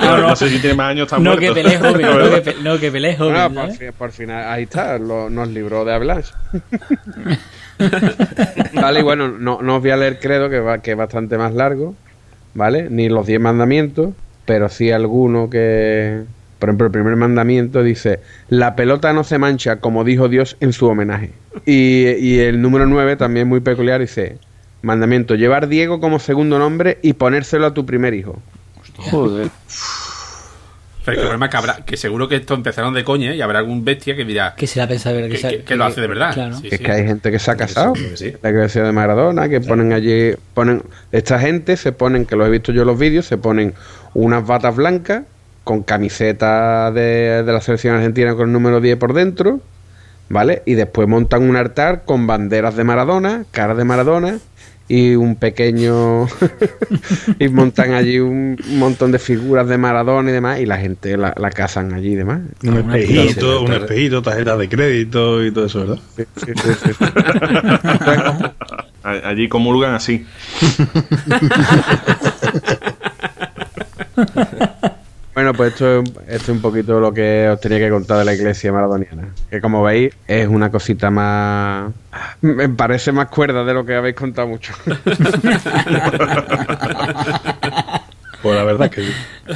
[0.00, 1.40] no, no sé si tiene más años, está No muerto.
[1.40, 3.32] que Pelé joven, no que, Pe- no que Pelé es joven.
[3.34, 3.78] Bueno, por, ¿sabes?
[3.78, 6.32] fin, por final, ahí está, lo- nos libró de Avalanche.
[8.74, 11.38] vale, y bueno, no, no os voy a leer credo, que, va, que es bastante
[11.38, 11.94] más largo,
[12.54, 12.88] ¿vale?
[12.90, 16.22] Ni los diez mandamientos, pero sí alguno que...
[16.58, 20.72] Por ejemplo, el primer mandamiento dice, la pelota no se mancha, como dijo Dios en
[20.72, 21.32] su homenaje.
[21.66, 24.38] Y, y el número 9, también muy peculiar, dice,
[24.80, 28.40] mandamiento, llevar Diego como segundo nombre y ponérselo a tu primer hijo.
[28.96, 29.50] Joder.
[31.04, 33.36] Pero el problema es que habrá, que seguro que esto empezaron de coña ¿eh?
[33.36, 35.76] y habrá algún bestia que dirá Que se la pensa ver que, se- que- que
[35.76, 36.32] lo hace de verdad.
[36.32, 36.56] Claro.
[36.56, 36.74] Sí, Que sí.
[36.76, 37.92] es que hay gente que se ha casado.
[38.14, 38.32] Sí.
[38.42, 40.82] La iglesia de Maradona, que ponen allí, ponen,
[41.12, 43.74] esta gente se ponen, que lo he visto yo en los vídeos, se ponen
[44.14, 45.24] unas batas blancas
[45.62, 49.60] con camiseta de, de la selección argentina con el número 10 por dentro,
[50.28, 50.62] ¿vale?
[50.66, 54.38] Y después montan un altar con banderas de Maradona, caras de Maradona
[54.88, 56.26] y un pequeño
[57.38, 61.34] y montan allí un montón de figuras de Maradona y demás y la gente la,
[61.38, 62.42] la casan allí y demás.
[62.62, 65.98] Un espejito, un espejito, tarjeta de crédito y todo eso, ¿verdad?
[66.16, 66.52] Sí, sí,
[66.84, 66.90] sí,
[69.02, 70.26] Allí comulgan así.
[75.34, 78.24] Bueno, pues esto, es- esto es un poquito lo que os tenía que contar de
[78.24, 79.28] la iglesia maradoniana.
[79.50, 81.92] Que como veis, es una cosita más...
[82.40, 84.72] Me parece más cuerda de lo que habéis contado mucho.
[88.42, 89.02] Pues la verdad que...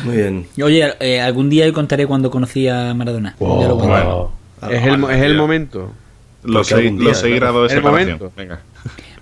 [0.05, 0.47] Muy bien.
[0.62, 3.35] Oye, eh, algún día yo contaré cuando conocí a Maradona.
[3.39, 4.31] Wow, Ya lo wow.
[4.70, 5.93] es, el, mo- es el momento.
[6.43, 8.18] Los seis, los seis grados de El separación.
[8.18, 8.33] momento.
[8.35, 8.61] Venga.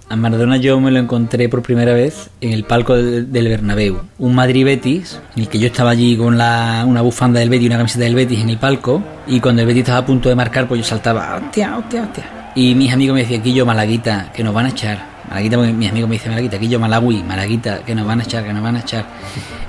[0.08, 4.02] A Maradona yo me lo encontré por primera vez en el palco del, Bernabéu.
[4.18, 7.78] Un Madrid-Betis, en el que yo estaba allí con una bufanda del Betis y una
[7.78, 9.02] camiseta del Betis en el palco.
[9.26, 12.52] Y cuando el Betis estaba a punto de marcar, pues yo saltaba, hostia, hostia, hostia.
[12.54, 15.04] Y mis amigos me decían, Quillo, Malaguita, que nos van a echar.
[15.28, 18.52] Malaguita, mis amigos me dicen, Malaguita, Quillo, Malagui, Malaguita, que nos van a echar, que
[18.52, 19.06] nos van a echar.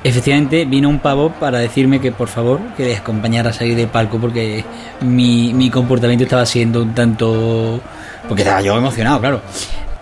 [0.04, 3.88] Efectivamente, vino un pavo para decirme que por favor que les acompañara a salir del
[3.88, 4.64] palco porque
[5.02, 7.82] mi, mi comportamiento estaba siendo un tanto...
[8.28, 9.42] Porque estaba yo emocionado, claro.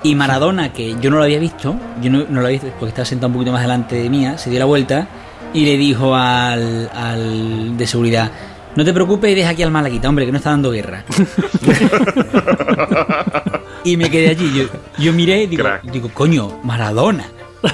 [0.06, 2.90] Y Maradona, que yo no lo había visto, yo no, no lo había visto porque
[2.90, 5.08] estaba sentado un poquito más delante de mía, se dio la vuelta
[5.52, 8.30] y le dijo al, al de seguridad,
[8.76, 11.04] no te preocupes y deja aquí al malaguita, hombre, que no está dando guerra.
[13.84, 14.52] y me quedé allí.
[14.54, 14.66] Yo,
[15.04, 15.84] yo miré y digo, Crack.
[15.92, 17.26] digo, coño, Maradona.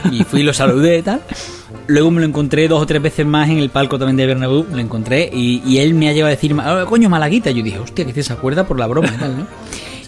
[0.10, 1.20] Y fui y lo saludé y tal.
[1.88, 4.66] Luego me lo encontré dos o tres veces más en el palco también de Bernabéu,
[4.72, 7.52] lo encontré y, y él me ha llegado a decir, "Ah, coño, Malaguita.
[7.52, 9.48] Yo dije, hostia, que se acuerda por la broma y tal, ¿no?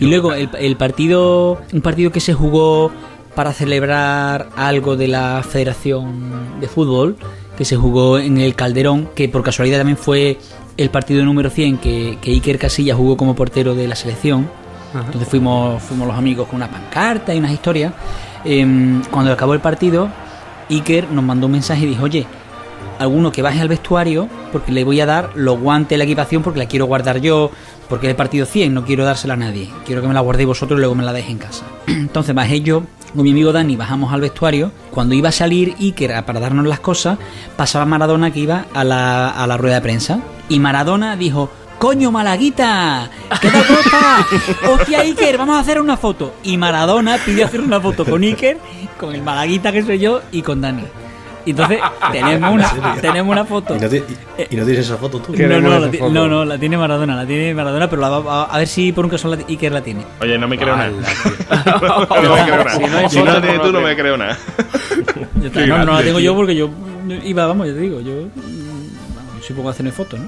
[0.04, 2.92] Y luego el, el partido, un partido que se jugó
[3.36, 7.16] para celebrar algo de la Federación de Fútbol,
[7.58, 10.40] que se jugó en el Calderón, que por casualidad también fue
[10.76, 14.50] el partido número 100 que, que Iker Casillas jugó como portero de la selección.
[14.94, 17.94] Entonces fuimos, fuimos los amigos con una pancarta y unas historias.
[18.44, 20.10] Em, cuando acabó el partido,
[20.70, 22.28] Iker nos mandó un mensaje y dijo, oye,
[23.00, 26.60] alguno que baje al vestuario porque le voy a dar los guantes, la equipación porque
[26.60, 27.52] la quiero guardar yo,
[27.94, 29.70] porque el partido 100, no quiero dársela a nadie.
[29.86, 31.64] Quiero que me la guardéis vosotros y luego me la dejéis en casa.
[31.86, 32.82] Entonces bajé yo
[33.14, 34.72] con mi amigo Dani, bajamos al vestuario.
[34.90, 37.20] Cuando iba a salir Iker para darnos las cosas,
[37.56, 40.22] pasaba Maradona que iba a la, a la rueda de prensa.
[40.50, 43.62] Y Maradona dijo, coño Malaguita, ¿qué tal?
[44.72, 46.34] Hostia Iker, vamos a hacer una foto.
[46.42, 48.58] Y Maradona pidió hacer una foto con Iker,
[49.00, 50.86] con el Malaguita que soy yo y con Dani.
[51.46, 51.80] Y entonces
[52.12, 53.76] tenemos una, tenemos una foto.
[53.76, 53.98] ¿Y no, ti-
[54.38, 55.34] y- y no tienes esa foto tú?
[55.36, 56.10] No, no, la, foto.
[56.10, 58.92] no, no, la tiene Maradona, la tiene Maradona, pero la va- a, a ver si
[58.92, 60.04] por un caso la, Iker la tiene.
[60.22, 60.92] Oye, no me creo nada.
[61.66, 62.76] No me creo nada.
[62.78, 64.18] Si no Si la tienes tú, no me creo.
[64.18, 64.38] nada.
[65.68, 66.70] No, no la tengo yo porque yo
[67.24, 68.28] iba, vamos, ya te digo, yo yo
[69.46, 70.28] soy poco a hacerme fotos, ¿no?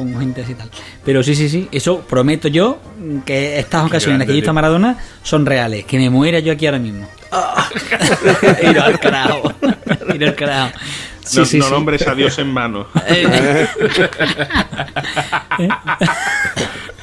[0.00, 0.70] Con gente así y tal.
[1.04, 2.78] Pero sí, sí, sí, eso prometo yo
[3.26, 6.08] que estas ocasiones en las que yo he visto a Maradona son reales, que me
[6.08, 7.06] muera yo aquí ahora mismo.
[8.62, 9.52] Ir al carajo.
[10.14, 10.72] Ir al carajo.
[11.22, 11.70] Sí, no sí, no sí.
[11.70, 12.86] nombres a Dios en vano.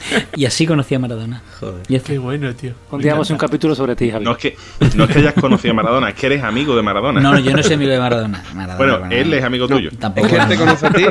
[0.09, 0.23] Eh.
[0.35, 1.41] y así conocí a Maradona.
[1.59, 1.83] Joder.
[1.89, 2.73] Y Qué bueno, tío.
[2.89, 4.23] Continuamos un capítulo sobre ti, Javi.
[4.23, 4.57] No es, que,
[4.95, 7.19] no es que hayas conocido a Maradona, es que eres amigo de Maradona.
[7.19, 8.43] No, no, yo no soy amigo de Maradona.
[8.53, 9.15] Maradona, bueno, Maradona.
[9.15, 9.91] él es amigo tuyo.
[9.99, 10.27] Tampoco.
[10.27, 10.59] Es que él te no.
[10.61, 11.05] conoce a ti.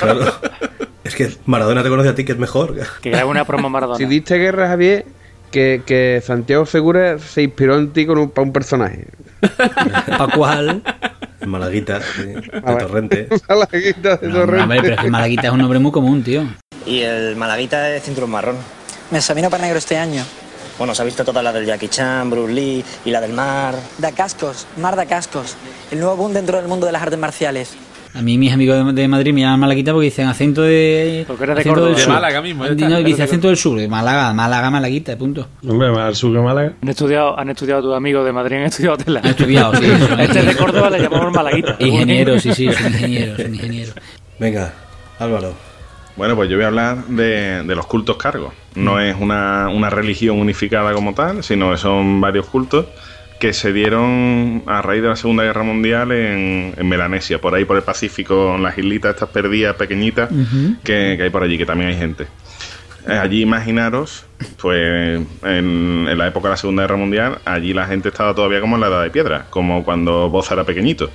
[0.00, 0.34] Claro.
[1.16, 2.76] Que Maradona te conoce a ti, que es mejor.
[3.02, 3.98] Que graba una promo Maradona.
[3.98, 5.06] Si diste guerra, Javier,
[5.50, 9.06] que, que Santiago Segura se inspiró en ti con un, para un personaje.
[9.56, 10.82] ¿Para cuál?
[11.46, 12.50] Malaguita, sí, de.
[12.60, 13.28] Torrente.
[13.48, 14.62] A la guita de No, Torrente.
[14.62, 16.44] hombre, pero es que Malaguita es un nombre muy común, tío.
[16.84, 18.56] Y el Malaguita es cinturón marrón.
[19.10, 20.22] Me examino para negro este año.
[20.78, 23.74] Bueno, se ha visto todas las del Jackie Chan, Bruce Lee y la del mar.
[23.98, 25.56] Da cascos, mar da cascos.
[25.90, 27.74] El nuevo boom dentro del mundo de las artes marciales.
[28.16, 31.24] A mí mis amigos de, Madrid me llaman Malaguita porque dicen acento de...
[31.26, 31.88] Porque eres de acento Córdoba.
[31.90, 32.12] del De sur.
[32.14, 32.98] Málaga mismo, No, está.
[33.00, 35.46] dice acento del sur, de Málaga, Málaga, Malaguita, punto.
[35.68, 36.72] Hombre, más sur que Málaga.
[36.82, 39.20] Han estudiado, han estudiado tus amigos de Madrid, han estudiado tela.
[39.22, 39.84] Han estudiado, sí.
[40.18, 41.76] Este es de Córdoba, le llamamos Malaguita.
[41.80, 43.94] Ingenieros, sí, sí, son ingenieros, son ingenieros.
[44.38, 44.72] Venga,
[45.18, 45.52] Álvaro.
[46.16, 48.54] Bueno, pues yo voy a hablar de, de los cultos cargos.
[48.74, 52.86] No es una, una religión unificada como tal, sino que son varios cultos
[53.38, 57.64] que se dieron a raíz de la Segunda Guerra Mundial en, en Melanesia, por ahí
[57.64, 60.30] por el Pacífico, en las islitas estas perdidas, pequeñitas,
[60.82, 62.26] que, que hay por allí, que también hay gente.
[63.06, 64.24] Eh, Allí imaginaros,
[64.60, 68.60] pues en, en la época de la Segunda Guerra Mundial, allí la gente estaba todavía
[68.60, 71.10] como en la edad de piedra, como cuando Boza era pequeñito.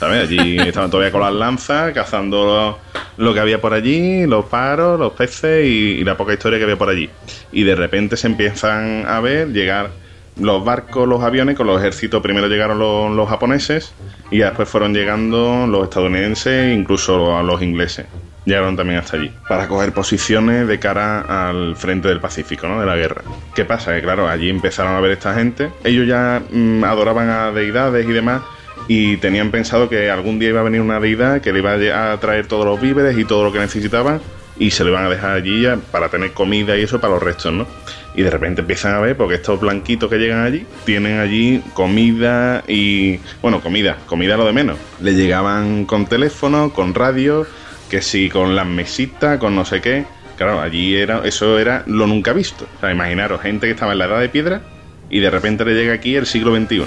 [0.00, 0.24] ¿Sabes?
[0.28, 2.78] Allí estaban todavía con las lanzas, cazando
[3.16, 6.58] lo, lo que había por allí, los paros, los peces y, y la poca historia
[6.58, 7.08] que había por allí.
[7.52, 9.90] Y de repente se empiezan a ver llegar
[10.38, 12.78] los barcos, los aviones, con los ejércitos primero llegaron
[13.16, 13.92] los, japoneses
[14.30, 18.06] y después fueron llegando los estadounidenses e incluso a los ingleses.
[18.44, 22.80] Llegaron también hasta allí para coger posiciones de cara al frente del Pacífico, ¿no?
[22.80, 23.22] De la guerra.
[23.54, 23.94] ¿Qué pasa?
[23.94, 25.70] Que claro, allí empezaron a ver esta gente.
[25.84, 28.42] Ellos ya mm, adoraban a deidades y demás
[28.86, 32.16] y tenían pensado que algún día iba a venir una deidad que le iba a
[32.20, 34.20] traer todos los víveres y todo lo que necesitaban
[34.58, 37.22] y se lo iban a dejar allí ya para tener comida y eso para los
[37.22, 37.66] restos, ¿no?
[38.14, 42.64] Y de repente empiezan a ver, porque estos blanquitos que llegan allí tienen allí comida
[42.66, 44.78] y, bueno, comida, comida lo de menos.
[45.00, 47.46] Le llegaban con teléfono, con radio,
[47.88, 50.04] que sí, con las mesitas, con no sé qué.
[50.36, 52.66] Claro, allí era, eso era lo nunca visto.
[52.82, 54.62] Imaginaros, gente que estaba en la edad de piedra
[55.10, 56.84] y de repente le llega aquí el siglo XXI.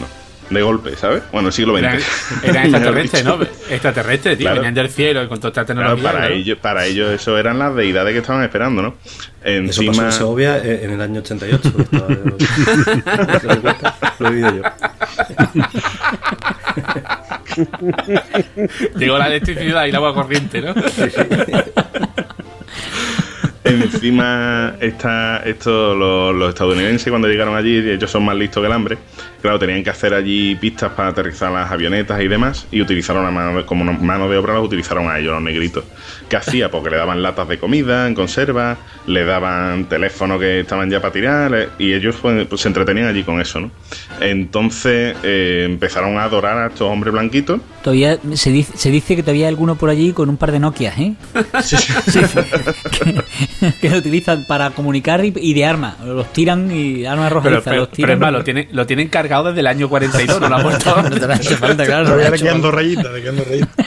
[0.52, 1.24] De golpe, ¿sabes?
[1.32, 1.84] Bueno, el siglo XX.
[1.84, 2.00] Eran,
[2.44, 3.40] eran extraterrestres, ¿no?
[3.70, 4.44] Extraterrestres, tío.
[4.46, 4.56] Claro.
[4.58, 6.04] Venían del cielo con toda esta Claro, tecnología.
[6.12, 6.34] para, claro.
[6.36, 8.96] ellos, para ellos eso eran las deidades que estaban esperando, ¿no?
[9.44, 11.72] Eso Encima, pasó en Segovia eh, en el año 88.
[11.80, 12.08] estaba.
[14.20, 14.64] Lo he vivido yo.
[18.98, 20.74] Llegó la electricidad y el agua corriente, ¿no?
[23.84, 28.74] Encima está esto, los, los estadounidenses cuando llegaron allí, ellos son más listos que el
[28.74, 28.98] hambre.
[29.42, 33.32] Claro, tenían que hacer allí pistas para aterrizar las avionetas y demás, y utilizaron a
[33.32, 35.84] mano como mano de obra, los utilizaron a ellos, los negritos.
[36.30, 36.70] ¿Qué hacía?
[36.70, 41.12] Porque le daban latas de comida en conserva, le daban teléfonos que estaban ya para
[41.12, 43.72] tirar, y ellos pues, pues, se entretenían allí con eso, ¿no?
[44.20, 47.62] Entonces eh, empezaron a adorar a estos hombres blanquitos.
[47.82, 50.60] Todavía se dice, se dice que todavía hay alguno por allí con un par de
[50.60, 51.16] Nokia, ¿eh?
[51.64, 51.78] Sí,
[52.92, 53.24] que,
[53.82, 55.98] que lo utilizan para comunicar y, y de arma.
[56.04, 57.64] Los tiran y armas Pero, arrojadizas.
[57.64, 58.12] pero, los pero tiran.
[58.12, 60.96] es más, lo tienen, lo tienen cargado desde el año 42, no lo han puesto.
[61.04, 62.04] No te lo hace falta, claro.
[62.04, 62.82] no Todavía lo ha le hecho quedan dos falta.
[62.82, 63.86] rayitas, le quedan dos rayitas.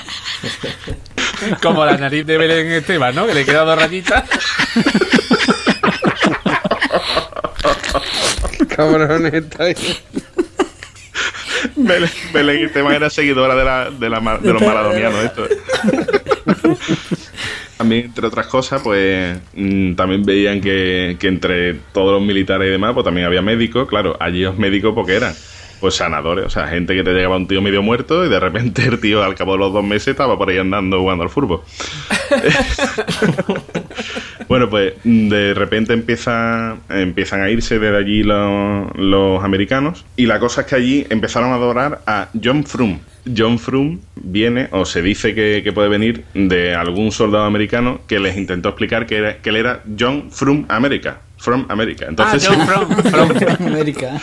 [1.62, 3.26] Como la nariz de Belén Esteban, ¿no?
[3.26, 4.24] Que le quedan dos rayitas.
[8.68, 10.02] Cabrones, estáis.
[11.76, 15.24] Belén, Belén Esteban era seguidora de, la, de, la de los maradonianos.
[15.24, 15.48] Esto.
[17.76, 22.70] También, entre otras cosas, pues mm, también veían que, que entre todos los militares y
[22.70, 23.88] demás, pues también había médicos.
[23.88, 25.34] Claro, allí los médicos porque eran
[25.80, 28.84] pues sanadores, o sea, gente que te llegaba un tío medio muerto y de repente
[28.86, 31.60] el tío al cabo de los dos meses estaba por ahí andando jugando al fútbol.
[34.48, 40.38] Bueno, pues de repente empieza, empiezan a irse desde allí los, los americanos y la
[40.38, 42.98] cosa es que allí empezaron a adorar a John Frum.
[43.36, 48.20] John Frum viene, o se dice que, que puede venir de algún soldado americano que
[48.20, 51.20] les intentó explicar que, era, que él era John Frum America.
[51.38, 52.06] From America.
[52.08, 52.66] Entonces ah, John
[53.10, 53.66] From, From.
[53.66, 54.20] América.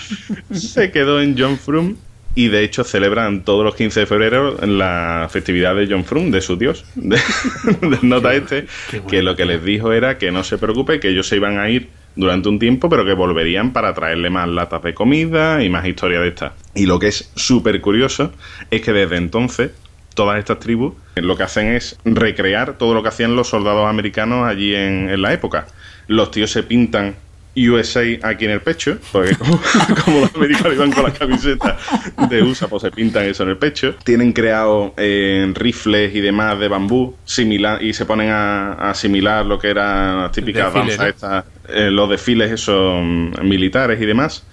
[0.52, 1.96] se quedó en John Frum
[2.34, 6.42] y de hecho celebran todos los 15 de febrero la festividad de John Frum, de
[6.42, 6.86] su dios.
[6.96, 7.18] De,
[7.82, 8.66] de nota este,
[9.10, 11.70] que lo que les dijo era que no se preocupe, que ellos se iban a
[11.70, 15.86] ir durante un tiempo, pero que volverían para traerle más latas de comida y más
[15.86, 16.54] historia de estas.
[16.76, 18.32] Y lo que es súper curioso
[18.70, 19.72] es que desde entonces
[20.14, 24.48] todas estas tribus lo que hacen es recrear todo lo que hacían los soldados americanos
[24.48, 25.68] allí en, en la época.
[26.08, 27.16] Los tíos se pintan
[27.56, 29.60] USA aquí en el pecho, porque como,
[30.06, 31.78] como los americanos iban con la camiseta
[32.30, 33.96] de USA, pues se pintan eso en el pecho.
[34.04, 39.46] Tienen creado eh, rifles y demás de bambú similar y se ponen a, a asimilar
[39.46, 44.44] lo que eran las típicas danzas estas, eh, los desfiles esos mm, militares y demás.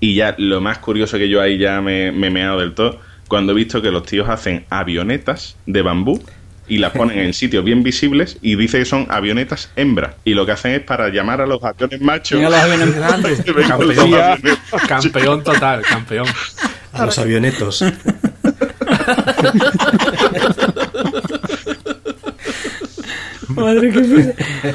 [0.00, 3.00] Y ya lo más curioso que yo ahí ya me, me he meado del todo,
[3.28, 6.22] cuando he visto que los tíos hacen avionetas de bambú
[6.68, 10.14] y las ponen en sitios bien visibles y dice que son avionetas hembra.
[10.24, 12.38] Y lo que hacen es para llamar a los aviones machos.
[12.38, 13.42] Venga, los aviones grandes.
[13.68, 14.58] Campeón, aviones
[14.88, 16.26] campeón total, campeón.
[16.92, 17.84] A los avionetos.
[23.48, 24.34] Madre que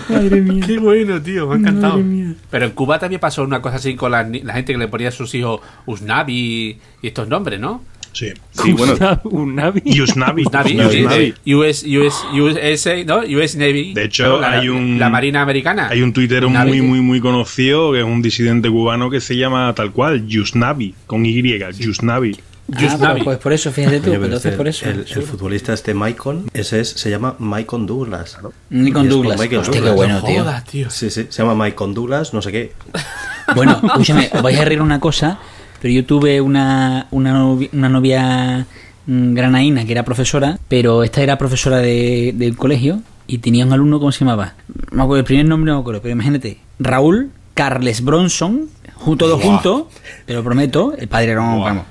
[0.09, 0.63] Madre mía.
[0.65, 2.01] Qué bueno, tío, me ha encantado.
[2.49, 4.87] Pero en Cuba también pasó una cosa así con la, ni- la gente que le
[4.87, 7.83] ponía a sus hijos Usnavi y estos nombres, ¿no?
[8.13, 8.27] Sí.
[8.51, 8.93] Sí, bueno.
[9.23, 9.81] Usnavi.
[10.01, 11.33] Usnavi, Usnavi.
[11.53, 13.19] US, US, USA, ¿no?
[13.19, 13.93] US Navy.
[13.93, 15.87] De hecho, la, hay un- la Marina Americana.
[15.89, 16.71] Hay un tuitero Usnavi.
[16.71, 20.93] muy, muy, muy conocido que es un disidente cubano que se llama tal cual, Yusnavi,
[21.07, 21.41] con Y,
[21.79, 22.37] Yusnavi.
[22.73, 24.09] Ah, pues, por eso, fíjate tú.
[24.11, 24.89] Oye, pero entonces este- por eso.
[24.89, 28.37] El, el futbolista este Maicon, ese es, se llama Maicon Douglas.
[28.41, 28.53] ¿no?
[28.69, 29.39] Nikon Y es con Douglas.
[29.39, 29.95] Michael Hostia, qué Douglas.
[29.95, 30.43] bueno, tío.
[30.43, 30.89] Jodas, tío.
[30.89, 32.71] Sí, sí, se llama Maicon Douglas, no sé qué.
[33.55, 35.37] Bueno, escúchame, os vais a reír una cosa,
[35.81, 38.65] pero yo tuve una, una, novia, una novia
[39.07, 43.73] mm, granaína que era profesora, pero esta era profesora de, del colegio y tenía un
[43.73, 44.53] alumno, ¿cómo se llamaba?
[44.91, 48.69] No me acuerdo el primer nombre, no me acuerdo, pero imagínate, Raúl Carles Bronson,
[49.17, 49.85] todos juntos,
[50.25, 51.61] te lo prometo, el padre era un...
[51.61, 51.85] Vamos,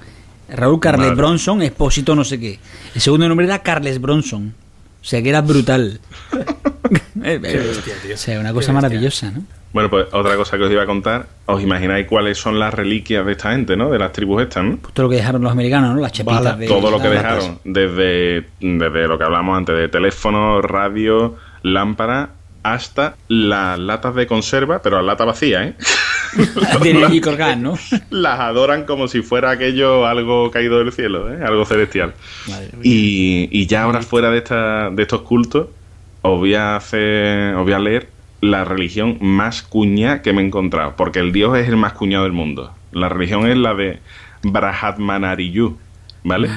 [0.54, 1.16] Raúl Carles Madre.
[1.16, 2.58] Bronson, expósito no sé qué.
[2.94, 4.54] El segundo nombre era Carles Bronson.
[5.00, 6.00] O sea que era brutal.
[7.22, 9.44] Eh, eh, o sea, una cosa maravillosa, ¿no?
[9.72, 13.24] Bueno, pues otra cosa que os iba a contar, os imagináis cuáles son las reliquias
[13.24, 13.90] de esta gente, ¿no?
[13.90, 14.78] De las tribus estas, ¿no?
[14.92, 16.00] Todo lo que dejaron los americanos, ¿no?
[16.00, 16.66] Las chapitas Bala, de...
[16.66, 22.30] Todo lo que dejaron, desde, desde lo que hablamos antes, de teléfono, radio, lámpara,
[22.62, 25.74] hasta las latas de conserva, pero las latas vacías, ¿eh?
[28.10, 31.44] las adoran como si fuera aquello algo caído del cielo, ¿eh?
[31.44, 32.14] algo celestial.
[32.82, 35.68] Y, y ya ahora fuera de, esta, de estos cultos,
[36.22, 38.08] os voy a hacer, os voy a leer
[38.40, 42.24] la religión más cuñada que me he encontrado, porque el dios es el más cuñado
[42.24, 42.72] del mundo.
[42.92, 44.00] La religión es la de
[44.42, 45.76] Brahmanariyu,
[46.24, 46.48] ¿vale?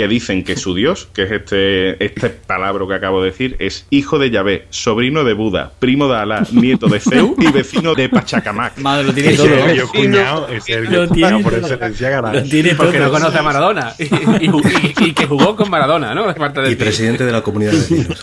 [0.00, 3.84] Que dicen que su dios, que es este, este palabra que acabo de decir, es
[3.90, 8.08] hijo de Yahvé, sobrino de Buda, primo de Alá, nieto de Zeus y vecino de
[8.08, 8.78] Pachacamac.
[8.78, 9.46] Madre, lo tiene todo.
[9.46, 13.08] es el cuñado, es el Lo tiene cuñado por excelencia, Lo tiene Porque todo.
[13.08, 13.92] no conoce a Maradona.
[13.98, 16.30] Y, y- y- y que jugó con Maradona, ¿no?
[16.66, 18.22] Y presidente de la comunidad de vecinos.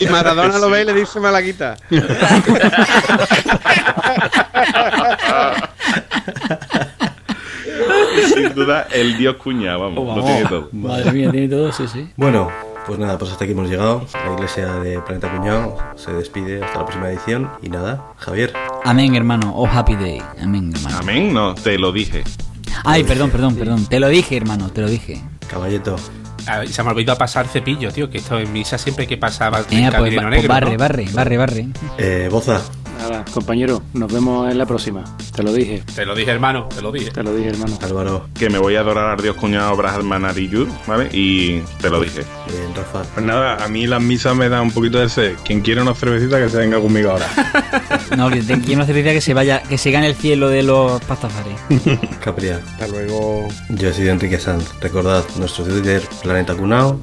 [0.00, 1.76] Y Maradona lo ve y le dice Malaguita.
[8.42, 10.24] Sin duda, el dios cuñado, vamos, lo Vamos.
[10.26, 10.68] tiene todo.
[10.72, 12.08] Madre mía, tiene todo, sí, sí.
[12.16, 12.50] Bueno,
[12.86, 14.04] Pues nada, pues hasta aquí hemos llegado.
[14.26, 17.48] La iglesia de Planeta Cuñado se despide hasta la próxima edición.
[17.62, 18.52] Y nada, Javier.
[18.84, 19.52] Amén, hermano.
[19.54, 20.20] Oh, happy day.
[20.42, 20.98] Amén, hermano.
[20.98, 22.24] Amén, no, te lo dije.
[22.84, 23.86] Ay, perdón, perdón, perdón.
[23.86, 25.22] Te lo dije, hermano, te lo dije.
[25.48, 25.94] Caballeto.
[26.48, 29.60] Ah, Se me ha olvidado pasar cepillo, tío, que esto en misa siempre que pasaba
[29.60, 29.98] Eh, pues, negro.
[30.00, 30.16] pues
[30.48, 30.78] barre, ¿no?
[30.78, 31.66] barre, barre, barre.
[31.98, 32.60] Eh, Boza.
[33.12, 35.04] Nada, compañero, nos vemos en la próxima.
[35.36, 37.10] Te lo dije, Te lo dije, hermano, te lo dije.
[37.10, 37.78] te lo dije, hermano.
[37.82, 38.26] Álvaro.
[38.38, 41.10] Que me voy a adorar al Dios cuñado Brahman Ariyur, ¿vale?
[41.12, 42.22] Y te lo dije.
[42.48, 43.02] Bien, Rafa.
[43.12, 45.34] Pues nada, a mí las misas me dan un poquito de sed.
[45.44, 47.26] Quien quiere una cervecita que se venga conmigo ahora.
[48.16, 50.62] No, que te- quiero una cerveza que se vaya, que se gane el cielo de
[50.62, 51.54] los pastafares.
[52.22, 52.60] Capria.
[52.72, 53.48] Hasta luego.
[53.70, 54.70] Yo he sido Enrique Sanz.
[54.80, 56.98] Recordad nuestro Twitter Planeta Cunao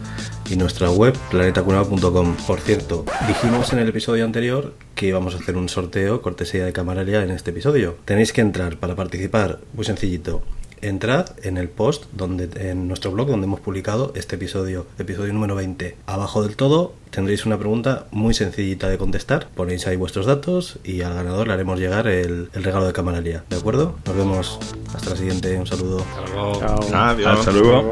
[0.49, 2.35] y nuestra web planetacunao.com.
[2.47, 6.73] Por cierto, dijimos en el episodio anterior que íbamos a hacer un sorteo cortesía de
[6.73, 7.97] Camaralia en este episodio.
[8.05, 10.41] Tenéis que entrar para participar, muy sencillito.
[10.81, 15.55] Entrad en el post donde en nuestro blog donde hemos publicado este episodio, episodio número
[15.55, 15.97] 20.
[16.05, 19.49] Abajo del todo tendréis una pregunta muy sencillita de contestar.
[19.55, 23.43] Ponéis ahí vuestros datos y al ganador le haremos llegar el, el regalo de Camaralia.
[23.49, 23.95] ¿De acuerdo?
[24.05, 24.59] Nos vemos.
[24.93, 25.57] Hasta la siguiente.
[25.57, 25.99] Un saludo.
[25.99, 26.59] Hasta luego.
[26.59, 26.79] Chao.
[26.93, 27.39] Adiós.
[27.39, 27.89] Hasta luego.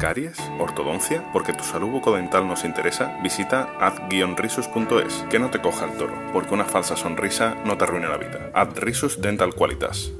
[0.00, 5.26] caries, ortodoncia, porque tu salud bucodental nos interesa, visita ad-risus.es.
[5.30, 8.50] Que no te coja el toro, porque una falsa sonrisa no te arruina la vida.
[8.54, 10.10] Ad-risus dental qualitas.